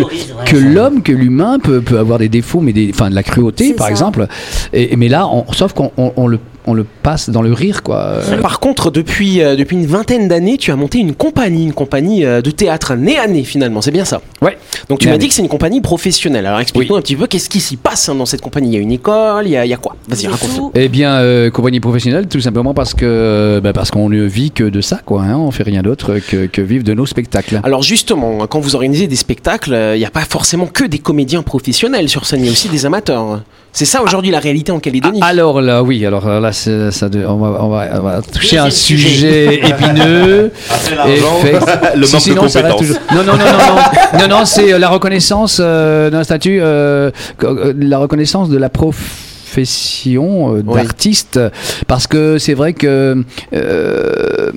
que 0.46 0.56
l'homme 0.56 1.02
que 1.02 1.10
l'humain 1.12 1.58
peut, 1.58 1.80
peut 1.80 1.98
avoir 1.98 2.18
des 2.20 2.28
défauts 2.28 2.60
mais 2.60 2.72
des 2.72 2.90
enfin 2.94 3.10
de 3.10 3.14
la 3.16 3.22
cruauté 3.24 3.68
C'est 3.68 3.74
par 3.74 3.86
ça. 3.86 3.90
exemple. 3.90 4.26
Et, 4.72 4.94
mais 4.96 5.08
là 5.08 5.26
on, 5.26 5.44
sauf 5.52 5.72
qu'on 5.72 5.90
on, 5.96 6.12
on 6.16 6.26
le 6.28 6.38
on 6.66 6.74
le 6.74 6.84
passe 7.02 7.30
dans 7.30 7.42
le 7.42 7.52
rire 7.52 7.82
quoi 7.82 7.98
Euh, 7.98 8.40
Par 8.40 8.60
contre, 8.60 8.90
depuis, 8.90 9.40
euh, 9.42 9.56
depuis 9.56 9.76
une 9.76 9.86
vingtaine 9.86 10.28
d'années, 10.28 10.56
tu 10.58 10.70
as 10.70 10.76
monté 10.76 10.98
une 10.98 11.14
compagnie, 11.14 11.64
une 11.64 11.72
compagnie 11.72 12.24
euh, 12.24 12.40
de 12.42 12.50
théâtre 12.50 12.94
nez 12.94 13.18
à 13.18 13.26
nez 13.26 13.44
finalement, 13.44 13.80
c'est 13.82 13.90
bien 13.90 14.04
ça? 14.04 14.20
Ouais 14.42 14.56
Donc 14.88 14.98
tu 15.00 15.08
m'as 15.08 15.18
dit 15.18 15.28
que 15.28 15.34
c'est 15.34 15.42
une 15.42 15.48
compagnie 15.48 15.80
professionnelle. 15.80 16.46
Alors 16.46 16.60
explique-nous 16.60 16.96
un 16.96 17.00
petit 17.02 17.16
peu 17.16 17.26
qu'est-ce 17.26 17.48
qui 17.48 17.60
s'y 17.60 17.76
passe 17.76 18.08
hein, 18.08 18.14
dans 18.14 18.26
cette 18.26 18.40
compagnie. 18.40 18.70
Il 18.70 18.74
y 18.74 18.78
a 18.78 18.80
une 18.80 18.92
école, 18.92 19.46
il 19.46 19.52
y 19.52 19.56
a, 19.56 19.64
il 19.64 19.68
y 19.68 19.74
a 19.74 19.76
quoi? 19.76 19.96
Vas-y, 20.08 20.26
raconte. 20.26 20.72
Eh 20.74 20.88
bien, 20.88 21.14
euh, 21.16 21.50
compagnie 21.50 21.80
professionnelle, 21.80 22.26
tout 22.26 22.40
simplement 22.40 22.74
parce 22.74 22.94
que 22.94 23.60
bah, 23.62 23.72
parce 23.72 23.90
qu'on 23.90 24.08
ne 24.08 24.22
vit 24.24 24.50
que 24.50 24.64
de 24.64 24.80
ça, 24.80 25.00
quoi. 25.04 25.22
Hein, 25.22 25.36
on 25.38 25.50
fait 25.50 25.62
rien 25.62 25.82
d'autre 25.82 26.18
que, 26.18 26.46
que 26.46 26.60
vivre 26.60 26.84
de 26.84 26.94
nos 26.94 27.06
spectacles. 27.06 27.60
Alors 27.64 27.82
justement, 27.82 28.46
quand 28.46 28.60
vous 28.60 28.74
organisez 28.74 29.06
des 29.06 29.16
spectacles, 29.16 29.72
euh, 29.74 29.96
il 29.96 29.98
n'y 30.00 30.04
a 30.06 30.10
pas 30.10 30.20
forcément 30.28 30.66
que 30.66 30.84
des 30.84 30.98
comédiens 30.98 31.42
professionnels 31.42 32.08
sur 32.08 32.26
scène, 32.26 32.40
il 32.40 32.46
y 32.46 32.48
a 32.48 32.52
aussi 32.52 32.68
des 32.68 32.86
amateurs. 32.86 33.42
C'est 33.78 33.84
ça 33.84 34.02
aujourd'hui 34.02 34.30
la 34.30 34.38
réalité 34.38 34.72
en 34.72 34.78
Calédonie. 34.80 35.20
Alors 35.22 35.60
là, 35.60 35.82
oui, 35.82 36.06
alors 36.06 36.26
euh, 36.26 36.40
là, 36.40 36.50
c'est- 36.54 36.90
ça, 36.92 37.10
de- 37.10 37.26
on, 37.26 37.36
va, 37.36 37.62
on, 37.62 37.68
va, 37.68 37.88
on 37.92 38.00
va 38.00 38.22
toucher 38.22 38.56
un 38.56 38.70
sujet. 38.70 39.56
épineux. 39.68 40.50
Le 41.94 42.06
Si, 42.06 42.12
manque 42.14 42.22
de 42.24 42.28
sinon, 42.30 42.48
ça 42.48 42.62
compétences. 42.62 42.80
toujours- 42.80 42.96
Non, 43.12 43.18
non, 43.22 43.32
non, 43.34 43.44
non, 43.44 43.74
non, 44.14 44.18
non, 44.28 44.38
non, 44.38 44.44
c'est 44.46 44.72
euh, 44.72 44.78
la 44.78 44.88
reconnaissance 44.88 45.60
euh, 45.62 46.08
d'un 46.08 46.24
statut, 46.24 46.58
euh, 46.62 47.10
euh, 47.44 47.74
la 47.78 47.98
reconnaissance 47.98 48.48
de 48.48 48.56
la 48.56 48.70
profession 48.70 50.54
euh, 50.56 50.62
Oui. 50.66 50.74
d'artiste, 50.82 51.38
parce 51.86 52.06
que 52.06 52.38
c'est 52.38 52.54
vrai 52.54 52.72
que 52.72 53.22
euh, 53.52 54.50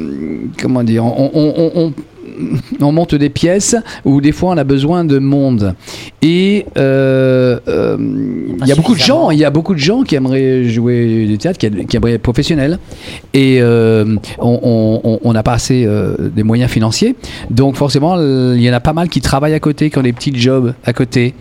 comment 0.62 0.84
dire, 0.84 1.04
on, 1.04 1.30
on- 1.34 1.72
on- 1.76 1.94
on- 2.40 2.86
on 2.86 2.92
monte 2.92 3.16
des 3.16 3.30
pièces 3.30 3.76
où 4.06 4.22
des 4.22 4.32
fois 4.32 4.52
on 4.52 4.58
a 4.58 4.64
besoin 4.64 5.04
de 5.06 5.20
monde. 5.20 5.74
Et 6.22 6.66
euh, 6.78 7.60
euh, 7.68 7.98
il 8.62 8.68
y 8.68 8.72
a 8.72 8.76
beaucoup 8.76 8.94
de 8.96 9.00
gens 9.00 9.32
il 9.32 9.40
y 9.40 9.46
a 9.46 9.50
beaucoup 9.50 9.74
de 9.74 9.80
gens 9.80 10.04
qui 10.04 10.16
aimeraient 10.16 10.64
jouer 10.66 11.26
du 11.28 11.38
théâtre 11.38 11.58
qui, 11.58 11.70
qui 11.86 11.98
aimeraient 11.98 12.14
être 12.14 12.22
professionnels. 12.22 12.80
Et 13.34 13.60
euh, 13.62 14.16
on- 14.40 15.32
n'a 15.34 15.44
pas 15.44 15.54
assez 15.54 15.86
euh, 15.86 16.16
des 16.36 16.44
moyens 16.44 16.72
financiers. 16.72 17.16
Donc 17.50 17.76
forcément 17.76 18.16
il 18.20 18.62
y 18.62 18.70
en 18.70 18.74
a 18.74 18.80
pas 18.80 18.94
mal 18.94 19.08
qui 19.10 19.22
travaillent 19.22 19.54
à 19.54 19.60
côté 19.60 19.90
qui 19.90 19.98
ont 19.98 20.02
des 20.04 20.14
petits 20.14 20.36
jobs 20.36 20.74
à 20.86 20.92
côté. 20.94 21.34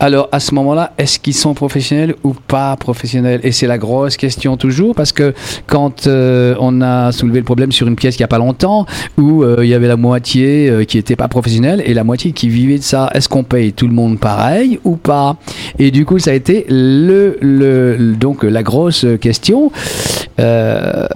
Alors 0.00 0.28
à 0.32 0.40
ce 0.40 0.54
moment 0.54 0.74
là 0.74 0.92
est-ce 0.98 1.18
qu'ils 1.18 1.34
sont 1.34 1.54
professionnels 1.54 2.14
ou 2.24 2.34
pas 2.48 2.76
professionnels? 2.76 3.40
Et 3.44 3.52
c'est 3.52 3.66
la 3.66 3.78
grosse 3.78 4.16
question 4.16 4.56
toujours 4.56 4.94
parce 4.94 5.12
que 5.12 5.32
quand 5.66 6.06
euh, 6.06 6.54
on 6.60 6.80
a 6.82 7.12
soulevé 7.12 7.38
le 7.38 7.44
problème 7.44 7.72
sur 7.72 7.86
une 7.86 7.96
pièce 7.96 8.16
il 8.16 8.20
n'y 8.20 8.24
a 8.24 8.28
pas 8.28 8.38
longtemps 8.38 8.84
où 9.16 9.42
euh, 9.42 9.58
il 9.62 9.68
y 9.68 9.74
avait 9.74 9.88
la 9.88 9.96
moitié 9.96 10.45
euh, 10.70 10.84
qui 10.84 10.96
n'était 10.96 11.16
pas 11.16 11.28
professionnelle 11.28 11.82
et 11.84 11.94
la 11.94 12.04
moitié 12.04 12.32
qui 12.32 12.48
vivait 12.48 12.78
de 12.78 12.82
ça. 12.82 13.10
Est-ce 13.14 13.28
qu'on 13.28 13.44
paye 13.44 13.72
tout 13.72 13.86
le 13.88 13.94
monde 13.94 14.18
pareil 14.18 14.78
ou 14.84 14.96
pas? 14.96 15.36
Et 15.78 15.90
du 15.90 16.04
coup, 16.04 16.18
ça 16.18 16.30
a 16.30 16.34
été 16.34 16.66
le- 16.68 17.36
le- 17.40 18.14
donc 18.18 18.42
la 18.42 18.62
grosse 18.62 19.06
question. 19.20 19.70
Euh, 20.40 21.06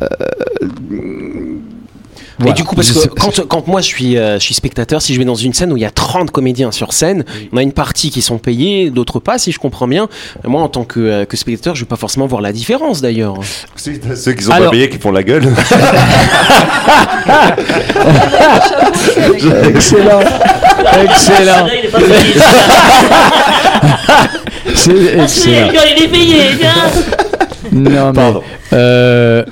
Et 2.46 2.52
du 2.52 2.64
coup, 2.64 2.74
parce 2.74 2.90
que 2.92 3.08
quand, 3.08 3.40
quand 3.48 3.66
moi 3.68 3.80
je 3.80 3.86
suis, 3.86 4.16
euh, 4.16 4.38
je 4.38 4.44
suis 4.44 4.54
spectateur, 4.54 5.02
si 5.02 5.12
je 5.14 5.18
vais 5.18 5.24
dans 5.24 5.34
une 5.34 5.52
scène 5.52 5.72
où 5.72 5.76
il 5.76 5.82
y 5.82 5.86
a 5.86 5.90
30 5.90 6.30
comédiens 6.30 6.70
sur 6.72 6.92
scène, 6.92 7.24
on 7.52 7.56
a 7.58 7.62
une 7.62 7.72
partie 7.72 8.10
qui 8.10 8.22
sont 8.22 8.38
payés, 8.38 8.90
d'autres 8.90 9.20
pas, 9.20 9.38
si 9.38 9.52
je 9.52 9.58
comprends 9.58 9.86
bien. 9.88 10.08
Moi, 10.44 10.60
en 10.62 10.68
tant 10.68 10.84
que, 10.84 11.00
euh, 11.00 11.24
que 11.24 11.36
spectateur, 11.36 11.74
je 11.74 11.80
vais 11.82 11.88
pas 11.88 11.96
forcément 11.96 12.26
voir 12.26 12.40
la 12.40 12.52
différence 12.52 13.00
d'ailleurs. 13.00 13.34
C'est 13.76 14.16
Ceux 14.16 14.32
qui 14.32 14.44
sont 14.44 14.52
Alors- 14.52 14.66
pas 14.66 14.70
payés 14.72 14.88
qui 14.88 14.98
font 14.98 15.12
la 15.12 15.22
gueule. 15.22 15.48
Excellent, 19.74 20.20
excellent, 21.02 21.66
est 21.66 21.90
c'est 24.74 24.90
excellent. 25.18 25.68
il 25.96 26.02
est 26.04 26.08
payé, 26.12 26.42
tiens. 26.58 26.74
Non, 27.72 28.12
mais, 28.14 28.32
euh, 28.72 29.44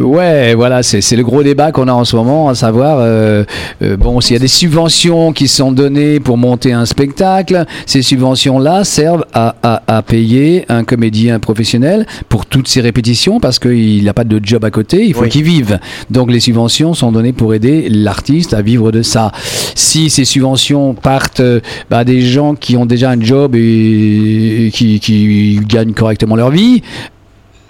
ouais, 0.00 0.54
voilà, 0.54 0.82
c'est 0.82 1.00
c'est 1.00 1.16
le 1.16 1.22
gros 1.22 1.42
débat 1.42 1.72
qu'on 1.72 1.88
a 1.88 1.92
en 1.92 2.04
ce 2.04 2.16
moment, 2.16 2.48
à 2.48 2.54
savoir, 2.54 2.98
euh, 3.00 3.44
euh, 3.82 3.96
bon, 3.96 4.20
s'il 4.20 4.34
y 4.34 4.36
a 4.36 4.40
des 4.40 4.48
subventions 4.48 5.32
qui 5.32 5.46
sont 5.48 5.72
données 5.72 6.18
pour 6.20 6.38
monter 6.38 6.72
un 6.72 6.86
spectacle, 6.86 7.64
ces 7.84 8.02
subventions-là 8.02 8.84
servent 8.84 9.24
à, 9.34 9.54
à, 9.62 9.82
à 9.98 10.02
payer 10.02 10.64
un 10.68 10.84
comédien 10.84 11.38
professionnel 11.38 12.06
pour 12.28 12.46
toutes 12.46 12.68
ses 12.68 12.80
répétitions 12.80 13.40
parce 13.40 13.58
qu'il 13.58 14.04
n'a 14.04 14.14
pas 14.14 14.24
de 14.24 14.40
job 14.42 14.64
à 14.64 14.70
côté, 14.70 15.04
il 15.06 15.14
faut 15.14 15.22
Oui. 15.22 15.28
qu'il 15.28 15.42
vive. 15.42 15.78
Donc 16.10 16.30
les 16.30 16.40
subventions 16.40 16.94
sont 16.94 17.12
données 17.12 17.32
pour 17.32 17.52
aider 17.54 17.88
l'artiste 17.90 18.54
à 18.54 18.62
vivre 18.62 18.90
de 18.90 19.02
ça. 19.02 19.32
Si 19.74 20.08
ces 20.10 20.24
subventions 20.24 20.94
partent 20.94 21.40
euh, 21.40 21.60
bah, 21.90 22.04
des 22.04 22.22
gens 22.22 22.54
qui 22.54 22.76
ont 22.76 22.86
déjà 22.86 23.10
un 23.10 23.20
job 23.20 23.54
et, 23.54 24.66
et 24.66 24.70
qui, 24.70 24.98
qui 25.00 25.60
gagnent 25.66 25.92
correctement 25.92 26.36
leur 26.36 26.50
vie, 26.50 26.82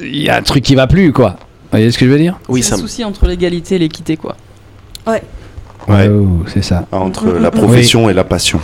il 0.00 0.22
y 0.22 0.28
a 0.28 0.36
un 0.36 0.42
truc 0.42 0.64
qui 0.64 0.74
va 0.74 0.86
plus, 0.86 1.12
quoi. 1.12 1.30
Vous 1.30 1.70
voyez 1.72 1.90
ce 1.90 1.98
que 1.98 2.06
je 2.06 2.10
veux 2.10 2.18
dire 2.18 2.38
Oui, 2.48 2.62
c'est 2.62 2.70
ça. 2.70 2.74
un 2.76 2.78
souci 2.78 3.04
entre 3.04 3.26
l'égalité 3.26 3.76
et 3.76 3.78
l'équité, 3.78 4.16
quoi. 4.16 4.36
Ouais. 5.06 5.22
Oh, 5.88 6.42
c'est 6.52 6.64
ça. 6.64 6.84
Entre 6.90 7.28
la 7.28 7.52
profession 7.52 8.10
et 8.10 8.12
la 8.12 8.24
passion. 8.24 8.58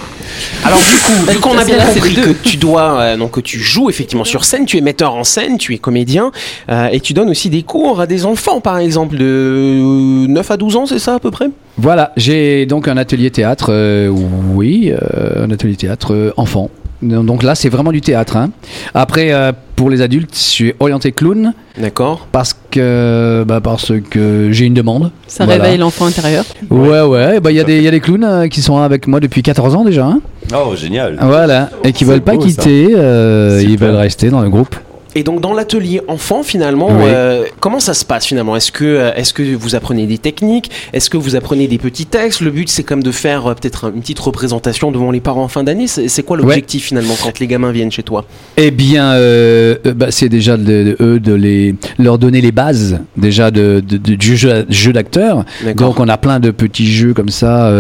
Alors 0.64 0.78
du 0.80 0.96
coup, 0.96 1.30
vu 1.32 1.38
qu'on 1.38 1.56
a 1.56 1.64
bien 1.64 1.78
compris 1.78 2.14
que 2.14 2.32
tu 2.32 2.56
dois, 2.56 3.00
euh, 3.00 3.16
donc 3.16 3.32
que 3.32 3.40
tu 3.40 3.60
joues 3.60 3.88
effectivement 3.90 4.24
sur 4.24 4.44
scène, 4.44 4.66
tu 4.66 4.76
es 4.76 4.80
metteur 4.80 5.14
en 5.14 5.22
scène, 5.22 5.56
tu 5.56 5.72
es 5.72 5.78
comédien, 5.78 6.32
euh, 6.68 6.88
et 6.90 6.98
tu 6.98 7.12
donnes 7.12 7.30
aussi 7.30 7.48
des 7.48 7.62
cours 7.62 8.00
à 8.00 8.08
des 8.08 8.26
enfants, 8.26 8.60
par 8.60 8.78
exemple, 8.78 9.16
de 9.16 10.26
9 10.26 10.50
à 10.50 10.56
12 10.56 10.76
ans, 10.76 10.86
c'est 10.86 10.98
ça 10.98 11.14
à 11.14 11.18
peu 11.20 11.30
près? 11.30 11.48
Voilà, 11.78 12.12
j'ai 12.16 12.66
donc 12.66 12.88
un 12.88 12.96
atelier 12.96 13.30
théâtre, 13.30 13.66
euh, 13.68 14.08
oui, 14.08 14.90
euh, 14.92 15.44
un 15.44 15.50
atelier 15.52 15.76
théâtre 15.76 16.12
euh, 16.14 16.32
enfant. 16.36 16.70
Donc 17.02 17.42
là, 17.42 17.54
c'est 17.54 17.68
vraiment 17.68 17.90
du 17.92 18.00
théâtre. 18.00 18.36
hein. 18.36 18.50
Après, 18.94 19.32
euh, 19.32 19.52
pour 19.76 19.90
les 19.90 20.00
adultes, 20.02 20.34
je 20.34 20.38
suis 20.40 20.74
orienté 20.78 21.10
clown 21.12 21.52
D'accord. 21.76 22.28
parce 22.30 22.54
que, 22.70 23.44
bah, 23.46 23.60
parce 23.60 23.92
que 24.10 24.48
j'ai 24.52 24.66
une 24.66 24.74
demande. 24.74 25.10
Ça 25.26 25.44
Voilà. 25.44 25.62
réveille 25.62 25.78
l'enfant 25.78 26.06
intérieur. 26.06 26.44
Ouais, 26.70 27.00
ouais, 27.02 27.40
bah, 27.40 27.50
il 27.50 27.56
y, 27.56 27.60
a 27.60 27.64
des- 27.64 27.78
il 27.78 27.82
y 27.82 27.88
a 27.88 27.90
des 27.90 28.00
clowns 28.00 28.24
euh, 28.24 28.48
qui 28.48 28.62
sont 28.62 28.78
avec 28.78 29.06
moi 29.08 29.18
depuis 29.20 29.42
14 29.42 29.74
ans 29.74 29.84
déjà. 29.84 30.06
hein. 30.06 30.20
Oh, 30.54 30.74
génial. 30.76 31.18
Voilà, 31.20 31.70
et 31.84 31.92
qui 31.92 32.04
veulent 32.04 32.20
pas 32.20 32.34
beau, 32.34 32.42
quitter, 32.44 32.90
euh, 32.94 33.60
ils 33.62 33.78
veulent 33.78 33.96
rester 33.96 34.30
dans 34.30 34.40
le 34.42 34.48
groupe. 34.50 34.76
Et 35.14 35.22
donc 35.24 35.40
dans 35.40 35.52
l'atelier 35.52 36.00
enfant, 36.08 36.42
finalement, 36.42 36.88
Oui. 36.88 37.04
euh, 37.06 37.44
comment 37.60 37.80
ça 37.80 37.92
se 37.94 38.04
passe 38.04 38.24
finalement? 38.26 38.56
Est-ce 38.56 38.72
que, 38.72 38.84
euh, 38.84 39.12
est-ce 39.14 39.34
que 39.34 39.42
vous 39.54 39.74
apprenez 39.74 40.06
des 40.06 40.18
techniques? 40.18 40.70
Est-ce 40.92 41.10
que 41.10 41.16
vous 41.18 41.36
apprenez 41.36 41.68
des 41.68 41.78
petits 41.78 42.06
textes? 42.06 42.40
Le 42.40 42.50
but, 42.50 42.68
c'est 42.68 42.82
comme 42.82 43.02
de 43.02 43.10
faire 43.12 43.46
euh, 43.46 43.54
peut-être 43.54 43.92
une 43.94 44.00
petite 44.00 44.18
représentation 44.20 44.90
devant 44.90 45.10
les 45.10 45.20
parents 45.20 45.44
en 45.44 45.48
fin 45.48 45.64
d'année. 45.64 45.86
C'est 45.86 46.22
quoi 46.22 46.36
l'objectif 46.36 46.84
finalement 46.84 47.14
quand 47.22 47.38
les 47.40 47.46
gamins 47.46 47.72
viennent 47.72 47.92
chez 47.92 48.02
toi? 48.02 48.24
Eh 48.56 48.70
bien, 48.70 49.12
euh, 49.12 49.76
bah, 49.94 50.06
c'est 50.10 50.28
déjà 50.28 50.56
de, 50.56 50.96
eux 51.00 51.20
de 51.20 51.34
les 51.34 51.74
leur 51.98 52.18
donner 52.18 52.40
les 52.40 52.52
bases 52.52 52.98
déjà 53.16 53.50
de, 53.50 53.82
de- 53.86 53.96
de- 53.98 54.14
du 54.14 54.36
jeu, 54.36 54.64
jeu 54.70 54.92
d'acteur. 54.92 55.44
Donc 55.76 56.00
on 56.00 56.08
a 56.08 56.16
plein 56.16 56.40
de 56.40 56.50
petits 56.50 56.90
jeux 56.90 57.12
comme 57.14 57.28
ça 57.28 57.70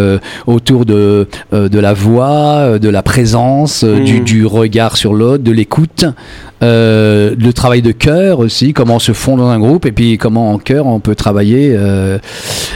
autour 0.46 0.84
de 0.84 1.26
de 1.52 1.78
la 1.78 1.92
voix, 1.94 2.78
de 2.78 2.88
la 2.88 3.02
présence, 3.02 3.84
euh, 3.84 4.00
du, 4.00 4.20
Mm. 4.20 4.24
du 4.24 4.46
regard 4.46 4.96
sur 4.96 5.14
l'autre, 5.14 5.42
de 5.44 5.52
l'écoute. 5.52 6.04
Euh, 6.62 7.34
le 7.38 7.52
travail 7.52 7.82
de 7.82 7.92
cœur 7.92 8.38
aussi, 8.38 8.72
comment 8.72 8.96
on 8.96 8.98
se 9.00 9.12
fond 9.12 9.36
dans 9.36 9.48
un 9.48 9.58
groupe 9.58 9.86
et 9.86 9.92
puis 9.92 10.18
comment 10.18 10.52
en 10.52 10.58
cœur 10.58 10.86
on 10.86 11.00
peut 11.00 11.14
travailler 11.14 11.74
euh, 11.76 12.18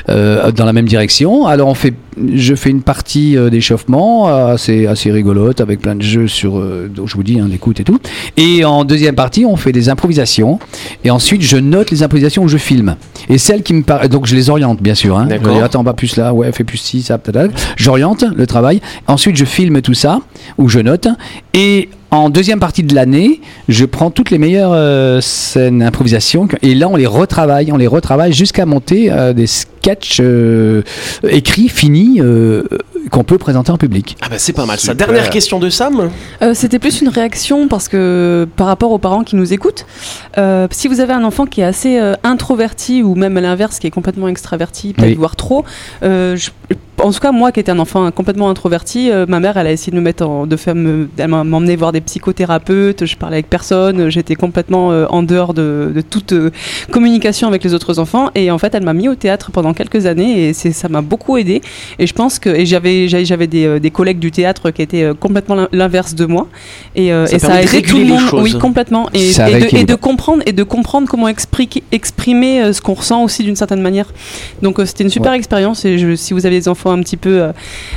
euh, 0.09 0.51
dans 0.53 0.65
la 0.65 0.73
même 0.73 0.87
direction. 0.87 1.47
Alors 1.47 1.69
on 1.69 1.75
fait, 1.75 1.95
je 2.35 2.55
fais 2.55 2.71
une 2.71 2.83
partie 2.83 3.37
d'échauffement 3.51 4.27
assez 4.27 4.87
assez 4.87 5.11
rigolote 5.11 5.61
avec 5.61 5.81
plein 5.81 5.95
de 5.95 6.03
jeux 6.03 6.29
sur, 6.29 6.61
je 6.63 7.15
vous 7.15 7.23
dis, 7.23 7.39
hein, 7.41 7.49
d'écoute 7.49 7.81
et 7.81 7.85
tout. 7.85 7.99
Et 8.37 8.65
en 8.65 8.85
deuxième 8.85 9.15
partie, 9.15 9.45
on 9.45 9.57
fait 9.57 9.73
des 9.73 9.89
improvisations 9.89 10.59
et 11.05 11.11
ensuite 11.11 11.43
je 11.43 11.57
note 11.57 11.91
les 11.91 12.03
improvisations 12.03 12.43
où 12.43 12.49
je 12.49 12.57
filme. 12.59 12.97
Et 13.29 13.39
celles 13.39 13.63
qui 13.63 13.75
me 13.75 13.83
par- 13.83 14.09
donc 14.09 14.27
je 14.27 14.35
les 14.35 14.51
oriente 14.51 14.83
bien 14.83 14.95
sûr. 14.95 15.19
Hein. 15.19 15.27
D'accord. 15.27 15.53
Je 15.53 15.59
dis, 15.59 15.63
attends, 15.63 15.83
va 15.83 15.93
plus 15.95 16.17
là, 16.17 16.33
ouais, 16.33 16.51
fais 16.53 16.65
plus 16.65 16.79
ci, 16.79 17.03
ça, 17.03 17.19
peut-être. 17.19 17.53
J'oriente 17.77 18.25
le 18.35 18.47
travail. 18.47 18.81
Ensuite, 19.07 19.37
je 19.37 19.45
filme 19.45 19.81
tout 19.83 19.95
ça 19.95 20.21
ou 20.59 20.69
je 20.69 20.79
note. 20.81 21.09
Et 21.55 21.89
en 22.11 22.31
deuxième 22.31 22.61
partie 22.61 22.83
de 22.83 22.95
l'année, 22.95 23.41
je 23.69 23.85
prends 23.85 24.11
toutes 24.11 24.31
les 24.31 24.39
meilleures 24.39 24.73
euh, 24.73 25.21
scènes 25.21 25.83
improvisation 25.83 26.49
et 26.63 26.75
là 26.75 26.89
on 26.89 26.97
les 26.97 27.07
retravaille, 27.07 27.73
on 27.73 27.77
les 27.77 27.87
retravaille 27.87 28.33
jusqu'à 28.33 28.65
monter 28.65 29.11
euh, 29.11 29.33
des 29.33 29.47
sketchs 29.47 30.19
euh, 30.21 30.83
écrits, 31.29 31.69
finis, 31.69 32.21
euh, 32.21 32.63
qu'on 33.11 33.25
peut 33.25 33.39
présenter 33.39 33.71
en 33.71 33.77
public. 33.77 34.17
Ah 34.23 34.29
bah 34.29 34.37
c'est 34.39 34.53
pas 34.53 34.67
mal 34.67 34.79
ça. 34.79 34.93
Super. 34.93 35.07
Dernière 35.09 35.31
question 35.31 35.59
de 35.59 35.69
Sam. 35.71 36.11
Euh, 36.43 36.55
C'était 36.55 36.79
plus 36.79 37.01
une 37.03 37.09
réaction 37.09 37.69
parce 37.69 37.89
que 37.89 38.49
par 38.57 38.67
rapport 38.67 38.91
aux 38.93 38.99
parents 38.99 39.23
qui 39.25 39.37
nous 39.37 39.53
écoutent, 39.53 39.87
euh, 40.39 40.67
si 40.71 40.89
vous 40.89 41.01
avez 41.01 41.13
un 41.13 41.25
enfant 41.25 41.47
qui 41.47 41.61
est 41.61 41.65
assez 41.65 41.99
euh, 41.99 42.15
introverti 42.25 43.03
ou 43.03 43.15
même 43.15 43.37
à 43.37 43.41
l'inverse 43.41 43.79
qui 43.79 43.87
est 43.87 43.91
complètement 43.93 44.29
extraverti, 44.29 44.93
peut-être 44.93 45.09
Oui. 45.11 45.15
voire 45.15 45.37
trop, 45.37 45.65
euh, 46.03 46.37
je- 46.37 46.51
en 47.03 47.13
tout 47.13 47.21
cas 47.21 47.33
moi 47.33 47.53
qui 47.53 47.61
étais 47.61 47.71
un 47.73 47.79
enfant 47.79 48.11
complètement 48.11 48.49
introverti, 48.49 49.11
euh, 49.11 49.27
ma 49.29 49.39
mère 49.41 49.57
elle 49.57 49.67
a 49.67 49.73
essayé 49.73 49.93
de 49.93 49.97
me 49.97 50.03
mettre 50.03 50.27
en, 50.27 50.47
de 50.47 50.57
faire 50.57 50.75
me, 50.75 51.09
elle 51.19 51.29
m'a- 51.29 51.45
m'emmener 51.45 51.77
voir 51.77 51.93
des 51.93 52.01
psychothérapeutes, 52.01 53.05
je 53.07 53.17
parlais 53.17 53.37
avec 53.37 53.51
personne, 53.51 54.09
j'étais 54.11 54.35
complètement 54.35 54.93
euh, 54.93 55.07
en 55.11 55.23
dehors 55.23 55.55
de, 55.55 55.93
de 55.95 56.01
toute 56.01 56.33
euh, 56.33 56.51
communication 56.91 57.49
avec 57.49 57.63
les 57.65 57.75
autres 57.75 57.99
enfants. 57.99 58.31
Et 58.35 58.51
en 58.51 58.59
fait 58.59 58.75
elle 58.75 58.83
m'a 58.85 58.93
mis 58.95 59.09
au 59.09 59.15
théâtre 59.15 59.51
pendant 59.51 59.75
quelques 59.75 60.07
années 60.07 60.49
et 60.49 60.53
c'est 60.53 60.73
ça 60.73 60.89
m'a 60.89 61.03
beaucoup 61.03 61.37
aidé. 61.37 61.61
Et 61.99 62.07
je 62.07 62.13
pense 62.15 62.39
que 62.39 62.49
et 62.51 62.67
j'avais 62.67 63.09
j'avais 63.09 63.47
des, 63.47 63.79
des 63.81 63.91
collègues 63.91 64.19
du 64.19 64.31
théâtre 64.31 64.71
qui 64.71 64.83
étaient 64.83 65.11
complètement 65.19 65.55
l'in- 65.55 65.69
l'inverse 65.73 66.15
de 66.15 66.27
moi. 66.27 66.49
Et, 66.95 67.09
Ça 67.11 67.35
et 67.35 67.39
ça 67.39 67.47
permet 67.49 67.61
a 67.61 67.63
aidé 67.79 67.83
tout 67.83 67.97
le 67.99 68.05
monde 68.15 68.21
oui 68.43 68.51
complètement. 68.61 69.09
Et, 69.13 69.33
et 69.49 69.53
de, 69.61 69.67
et 69.77 69.85
de 69.85 69.95
comprendre 69.95 70.43
et 70.47 70.53
de 70.53 70.63
comprendre 70.63 71.09
comment 71.09 71.29
exprimer 71.29 72.63
euh, 72.63 72.73
ce 72.73 72.81
qu'on 72.81 72.95
ressent 72.95 73.23
aussi 73.23 73.43
d'une 73.43 73.57
certaine 73.57 73.83
manière. 73.83 74.07
Donc 74.63 74.81
c'était 74.85 75.05
une 75.05 75.11
super 75.11 75.33
expérience 75.35 75.85
et 75.85 75.99
je- 75.99 76.15
si 76.15 76.33
vous 76.33 76.47
avez 76.47 76.59
des 76.61 76.69
enfants 76.69 76.86
un 76.93 77.01
petit 77.03 77.17
peu 77.17 77.43
euh, 77.43 77.53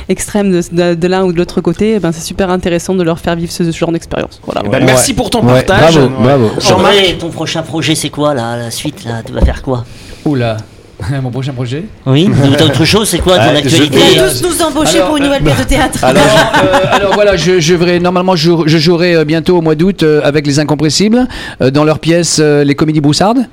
extrêmes 0.08 0.50
de, 0.50 0.62
de- 0.72 0.94
de 0.94 1.08
l'un 1.08 1.24
ou 1.24 1.32
de 1.32 1.38
l'autre 1.38 1.60
côté 1.60 1.94
eh 1.96 1.98
ben 2.00 2.12
c'est 2.12 2.20
super 2.22 2.50
intéressant 2.50 2.94
de 2.94 3.02
leur 3.02 3.18
faire 3.18 3.36
vivre 3.36 3.52
ce, 3.52 3.64
ce 3.70 3.76
genre 3.76 3.92
d'expérience 3.92 4.40
voilà 4.44 4.62
Eh 4.64 4.68
ben, 4.68 4.84
Merci 4.84 5.14
pour 5.14 5.30
ton 5.30 5.40
Ouais, 5.44 5.62
partage. 5.62 5.94
bravo, 5.98 6.08
bravo. 6.22 6.50
Jean-Marc. 6.60 7.18
Ton 7.18 7.28
prochain 7.30 7.62
projet, 7.62 7.94
c'est 7.94 8.10
quoi 8.10 8.34
là 8.34 8.56
La 8.56 8.70
suite, 8.70 9.04
là 9.04 9.22
Tu 9.24 9.32
vas 9.32 9.40
faire 9.42 9.62
quoi? 9.62 9.84
Oula, 10.24 10.56
mon 11.22 11.30
prochain 11.30 11.52
projet? 11.52 11.84
Oui 12.06 12.28
T'as 12.58 12.64
autre 12.64 12.84
chose 12.84 13.08
C'est 13.08 13.18
quoi 13.20 13.36
ton 13.36 13.44
Ah, 13.54 13.56
actualité? 13.56 13.98
va 14.18 14.28
tous 14.28 14.42
nous 14.42 14.62
embaucher 14.62 14.96
Alors, 14.96 15.08
pour 15.08 15.16
une 15.16 15.22
euh, 15.22 15.26
nouvelle 15.26 15.42
pièce 15.42 15.58
de 15.58 15.64
théâtre. 15.64 16.04
Alors, 16.04 16.22
euh, 16.64 16.76
alors 16.96 17.14
voilà, 17.14 17.36
je, 17.36 17.58
je 17.60 17.98
normalement 17.98 18.36
je, 18.36 18.50
je 18.66 18.78
jouerai 18.78 19.14
euh, 19.16 19.24
bientôt 19.24 19.56
au 19.58 19.60
mois 19.62 19.74
d'août 19.74 20.02
euh, 20.02 20.20
avec 20.24 20.46
les 20.46 20.58
Incompressibles 20.58 21.26
euh, 21.62 21.70
dans 21.70 21.84
leur 21.84 21.98
pièce 21.98 22.38
euh, 22.40 22.64
Les 22.64 22.74
Comédies 22.74 23.00
Broussardes. 23.00 23.46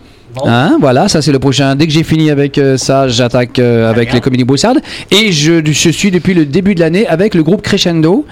Hein, 0.46 0.78
voilà, 0.80 1.08
ça 1.08 1.22
c'est 1.22 1.32
le 1.32 1.40
prochain. 1.40 1.76
Dès 1.76 1.88
que 1.88 1.94
j'ai 1.94 2.04
fini 2.04 2.30
avec 2.30 2.58
euh, 2.58 2.78
ça, 2.78 3.08
j'attaque 3.08 3.60
euh, 3.60 3.90
avec 3.90 4.14
les 4.14 4.22
Comédies 4.22 4.44
Broussardes. 4.44 4.80
Et 5.10 5.32
je, 5.32 5.62
je 5.66 5.90
suis 5.90 6.12
depuis 6.12 6.34
le 6.34 6.46
début 6.46 6.76
de 6.76 6.80
l'année 6.80 7.08
avec 7.08 7.34
le 7.34 7.44
groupe 7.44 7.62
Crescendo, 7.62 8.26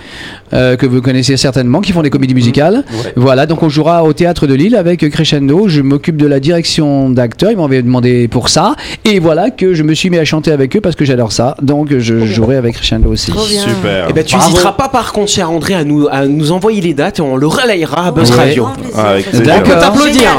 euh, 0.53 0.75
que 0.75 0.86
vous 0.86 1.01
connaissez 1.01 1.36
certainement, 1.38 1.81
qui 1.81 1.91
font 1.93 2.01
des 2.01 2.10
comédies 2.10 2.36
musicales. 2.36 2.84
Voilà, 3.15 3.45
donc 3.45 3.63
on 3.63 3.69
jouera 3.69 4.03
au 4.03 4.13
théâtre 4.13 4.45
de 4.45 4.53
Lille 4.53 4.75
avec 4.75 5.10
Crescendo. 5.10 5.67
Je 5.67 5.81
m'occupe 5.81 6.17
de 6.17 6.27
la 6.27 6.39
direction 6.39 7.10
d'acteurs. 7.10 7.51
Ils 7.51 7.58
m'avaient 7.58 7.81
demandé 7.81 8.27
pour 8.27 8.49
ça. 8.49 8.75
Et 9.03 9.19
voilà 9.19 9.49
que 9.49 9.73
je 9.73 9.84
me 9.84 9.93
suis 9.93 10.10
mis 10.10 10.17
à 10.17 10.25
chanter 10.25 10.51
avec 10.51 10.75
eux 10.75 10.81
parce 10.81 10.95
que 10.95 11.05
j'adore 11.05 11.31
ça. 11.31 11.55
Donc 11.62 11.97
je 11.97 12.25
jouerai 12.25 12.58
avec 12.58 12.75
Crescendo 12.75 13.10
aussi. 13.12 13.31
Super. 13.31 14.08
Eh 14.10 14.13
ben, 14.13 14.23
tu 14.23 14.36
n'hésiteras 14.36 14.73
pas 14.73 14.89
par 14.89 15.12
contre, 15.12 15.31
cher 15.31 15.49
André, 15.49 15.73
à 15.73 15.84
nous, 15.84 16.08
à 16.12 16.27
nous 16.27 16.51
envoyer 16.51 16.81
les 16.81 16.93
dates 16.93 17.19
et 17.19 17.21
on 17.21 17.36
le 17.36 17.47
relayera 17.47 18.08
à 18.08 18.12
Buzz 18.12 18.31
Ouais. 18.31 18.38
Radio. 18.38 18.67
Ah. 18.95 19.13
D'accord. 19.34 19.62
On 19.65 19.69
peut 19.69 19.79
t'applaudir. 19.79 20.29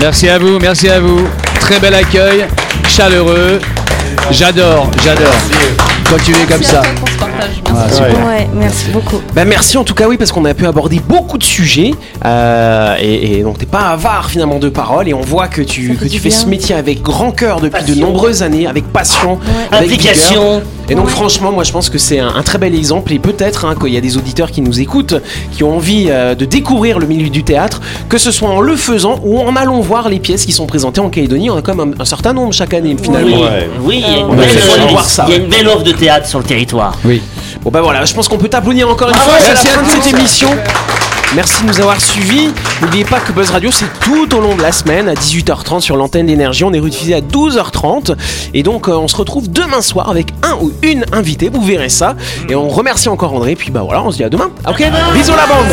Merci 0.00 0.28
à 0.28 0.38
vous, 0.38 0.58
merci 0.58 0.88
à 0.88 1.00
vous. 1.00 1.26
Très 1.60 1.78
bel 1.80 1.94
accueil, 1.94 2.46
chaleureux. 2.88 3.58
J'adore, 4.30 4.90
j'adore. 5.02 5.34
Continuez 6.10 6.44
comme 6.46 6.62
ça. 6.62 6.82
Ah. 7.76 8.26
Ouais, 8.28 8.48
merci 8.54 8.90
beaucoup. 8.92 9.20
Ben 9.34 9.46
merci 9.46 9.76
en 9.76 9.84
tout 9.84 9.94
cas 9.94 10.08
oui 10.08 10.16
parce 10.16 10.32
qu'on 10.32 10.44
a 10.44 10.54
pu 10.54 10.66
aborder 10.66 11.00
beaucoup 11.06 11.38
de 11.38 11.44
sujets 11.44 11.92
euh, 12.24 12.96
et, 13.00 13.38
et 13.38 13.42
donc 13.42 13.58
t'es 13.58 13.66
pas 13.66 13.90
avare 13.90 14.30
finalement 14.30 14.58
de 14.58 14.68
paroles 14.68 15.08
et 15.08 15.14
on 15.14 15.20
voit 15.20 15.48
que 15.48 15.62
tu, 15.62 15.94
que 15.96 16.04
tu 16.06 16.18
fais 16.18 16.28
bien. 16.28 16.38
ce 16.38 16.46
métier 16.46 16.74
avec 16.74 17.02
grand 17.02 17.30
cœur 17.32 17.60
depuis 17.60 17.82
de 17.82 17.88
Passion. 17.88 18.06
nombreuses 18.06 18.42
années 18.42 18.66
avec 18.66 18.84
passion, 18.92 19.38
avec. 19.70 19.90
Implication. 19.90 20.62
Et 20.88 20.94
donc 20.94 21.08
franchement 21.08 21.50
moi 21.50 21.64
je 21.64 21.72
pense 21.72 21.88
que 21.88 21.96
c'est 21.98 22.18
un, 22.18 22.28
un 22.34 22.42
très 22.42 22.58
bel 22.58 22.74
exemple 22.74 23.12
et 23.12 23.18
peut-être 23.18 23.64
hein, 23.64 23.74
qu'il 23.80 23.92
y 23.92 23.96
a 23.96 24.00
des 24.02 24.16
auditeurs 24.18 24.50
qui 24.50 24.60
nous 24.60 24.80
écoutent 24.80 25.14
qui 25.52 25.64
ont 25.64 25.76
envie 25.76 26.06
euh, 26.10 26.34
de 26.34 26.44
découvrir 26.44 26.98
le 26.98 27.06
milieu 27.06 27.30
du 27.30 27.42
théâtre 27.42 27.80
que 28.08 28.18
ce 28.18 28.30
soit 28.30 28.50
en 28.50 28.60
le 28.60 28.76
faisant 28.76 29.18
ou 29.24 29.40
en 29.40 29.56
allant 29.56 29.80
voir 29.80 30.08
les 30.10 30.18
pièces 30.18 30.44
qui 30.44 30.52
sont 30.52 30.66
présentées 30.66 31.00
en 31.00 31.08
Calédonie 31.08 31.48
on 31.50 31.56
a 31.56 31.62
quand 31.62 31.74
même 31.74 31.94
un, 31.98 32.02
un 32.02 32.04
certain 32.04 32.32
nombre 32.34 32.52
chaque 32.52 32.74
année 32.74 32.96
finalement. 33.00 33.36
Oui, 33.36 33.42
Ouais. 33.42 33.68
oui, 33.82 34.04
a 34.06 34.18
une 34.20 34.36
belle- 34.36 34.88
voir 34.90 35.04
ça. 35.04 35.24
il 35.28 35.32
y 35.34 35.36
a 35.36 35.40
une 35.40 35.48
belle 35.48 35.68
offre 35.68 35.82
de 35.84 35.92
théâtre 35.92 36.26
sur 36.26 36.38
le 36.38 36.44
territoire. 36.44 36.98
Oui. 37.04 37.22
Bon 37.64 37.70
bah 37.70 37.80
voilà, 37.80 38.04
je 38.04 38.12
pense 38.12 38.28
qu'on 38.28 38.36
peut 38.36 38.50
t'applaudir 38.50 38.90
encore 38.90 39.08
une 39.08 39.14
Bravo, 39.14 39.30
fois. 39.30 39.40
C'est 39.40 39.48
la 39.48 39.54
merci 39.54 39.66
fin 39.68 39.82
de 39.82 39.88
cette 40.02 40.14
émission. 40.14 40.50
Merci 41.34 41.62
de 41.62 41.68
nous 41.68 41.80
avoir 41.80 41.98
suivis. 41.98 42.52
N'oubliez 42.82 43.06
pas 43.06 43.20
que 43.20 43.32
Buzz 43.32 43.48
Radio, 43.50 43.70
c'est 43.72 43.90
tout 44.00 44.36
au 44.36 44.40
long 44.40 44.54
de 44.54 44.60
la 44.60 44.70
semaine 44.70 45.08
à 45.08 45.14
18h30 45.14 45.80
sur 45.80 45.96
l'antenne 45.96 46.26
d'énergie. 46.26 46.62
On 46.62 46.74
est 46.74 46.78
rediffusé 46.78 47.14
à 47.14 47.22
12h30. 47.22 48.16
Et 48.52 48.62
donc, 48.62 48.88
euh, 48.88 48.92
on 48.92 49.08
se 49.08 49.16
retrouve 49.16 49.50
demain 49.50 49.80
soir 49.80 50.10
avec 50.10 50.28
un 50.42 50.56
ou 50.60 50.72
une 50.82 51.06
invitée. 51.12 51.48
Vous 51.48 51.64
verrez 51.64 51.88
ça. 51.88 52.16
Et 52.50 52.54
on 52.54 52.68
remercie 52.68 53.08
encore 53.08 53.32
André. 53.32 53.56
Puis 53.56 53.70
bah 53.70 53.80
voilà, 53.82 54.02
on 54.02 54.10
se 54.10 54.18
dit 54.18 54.24
à 54.24 54.28
demain. 54.28 54.50
Ok? 54.68 54.84
Bisous 55.14 55.32
la 55.34 55.46
bande 55.46 55.72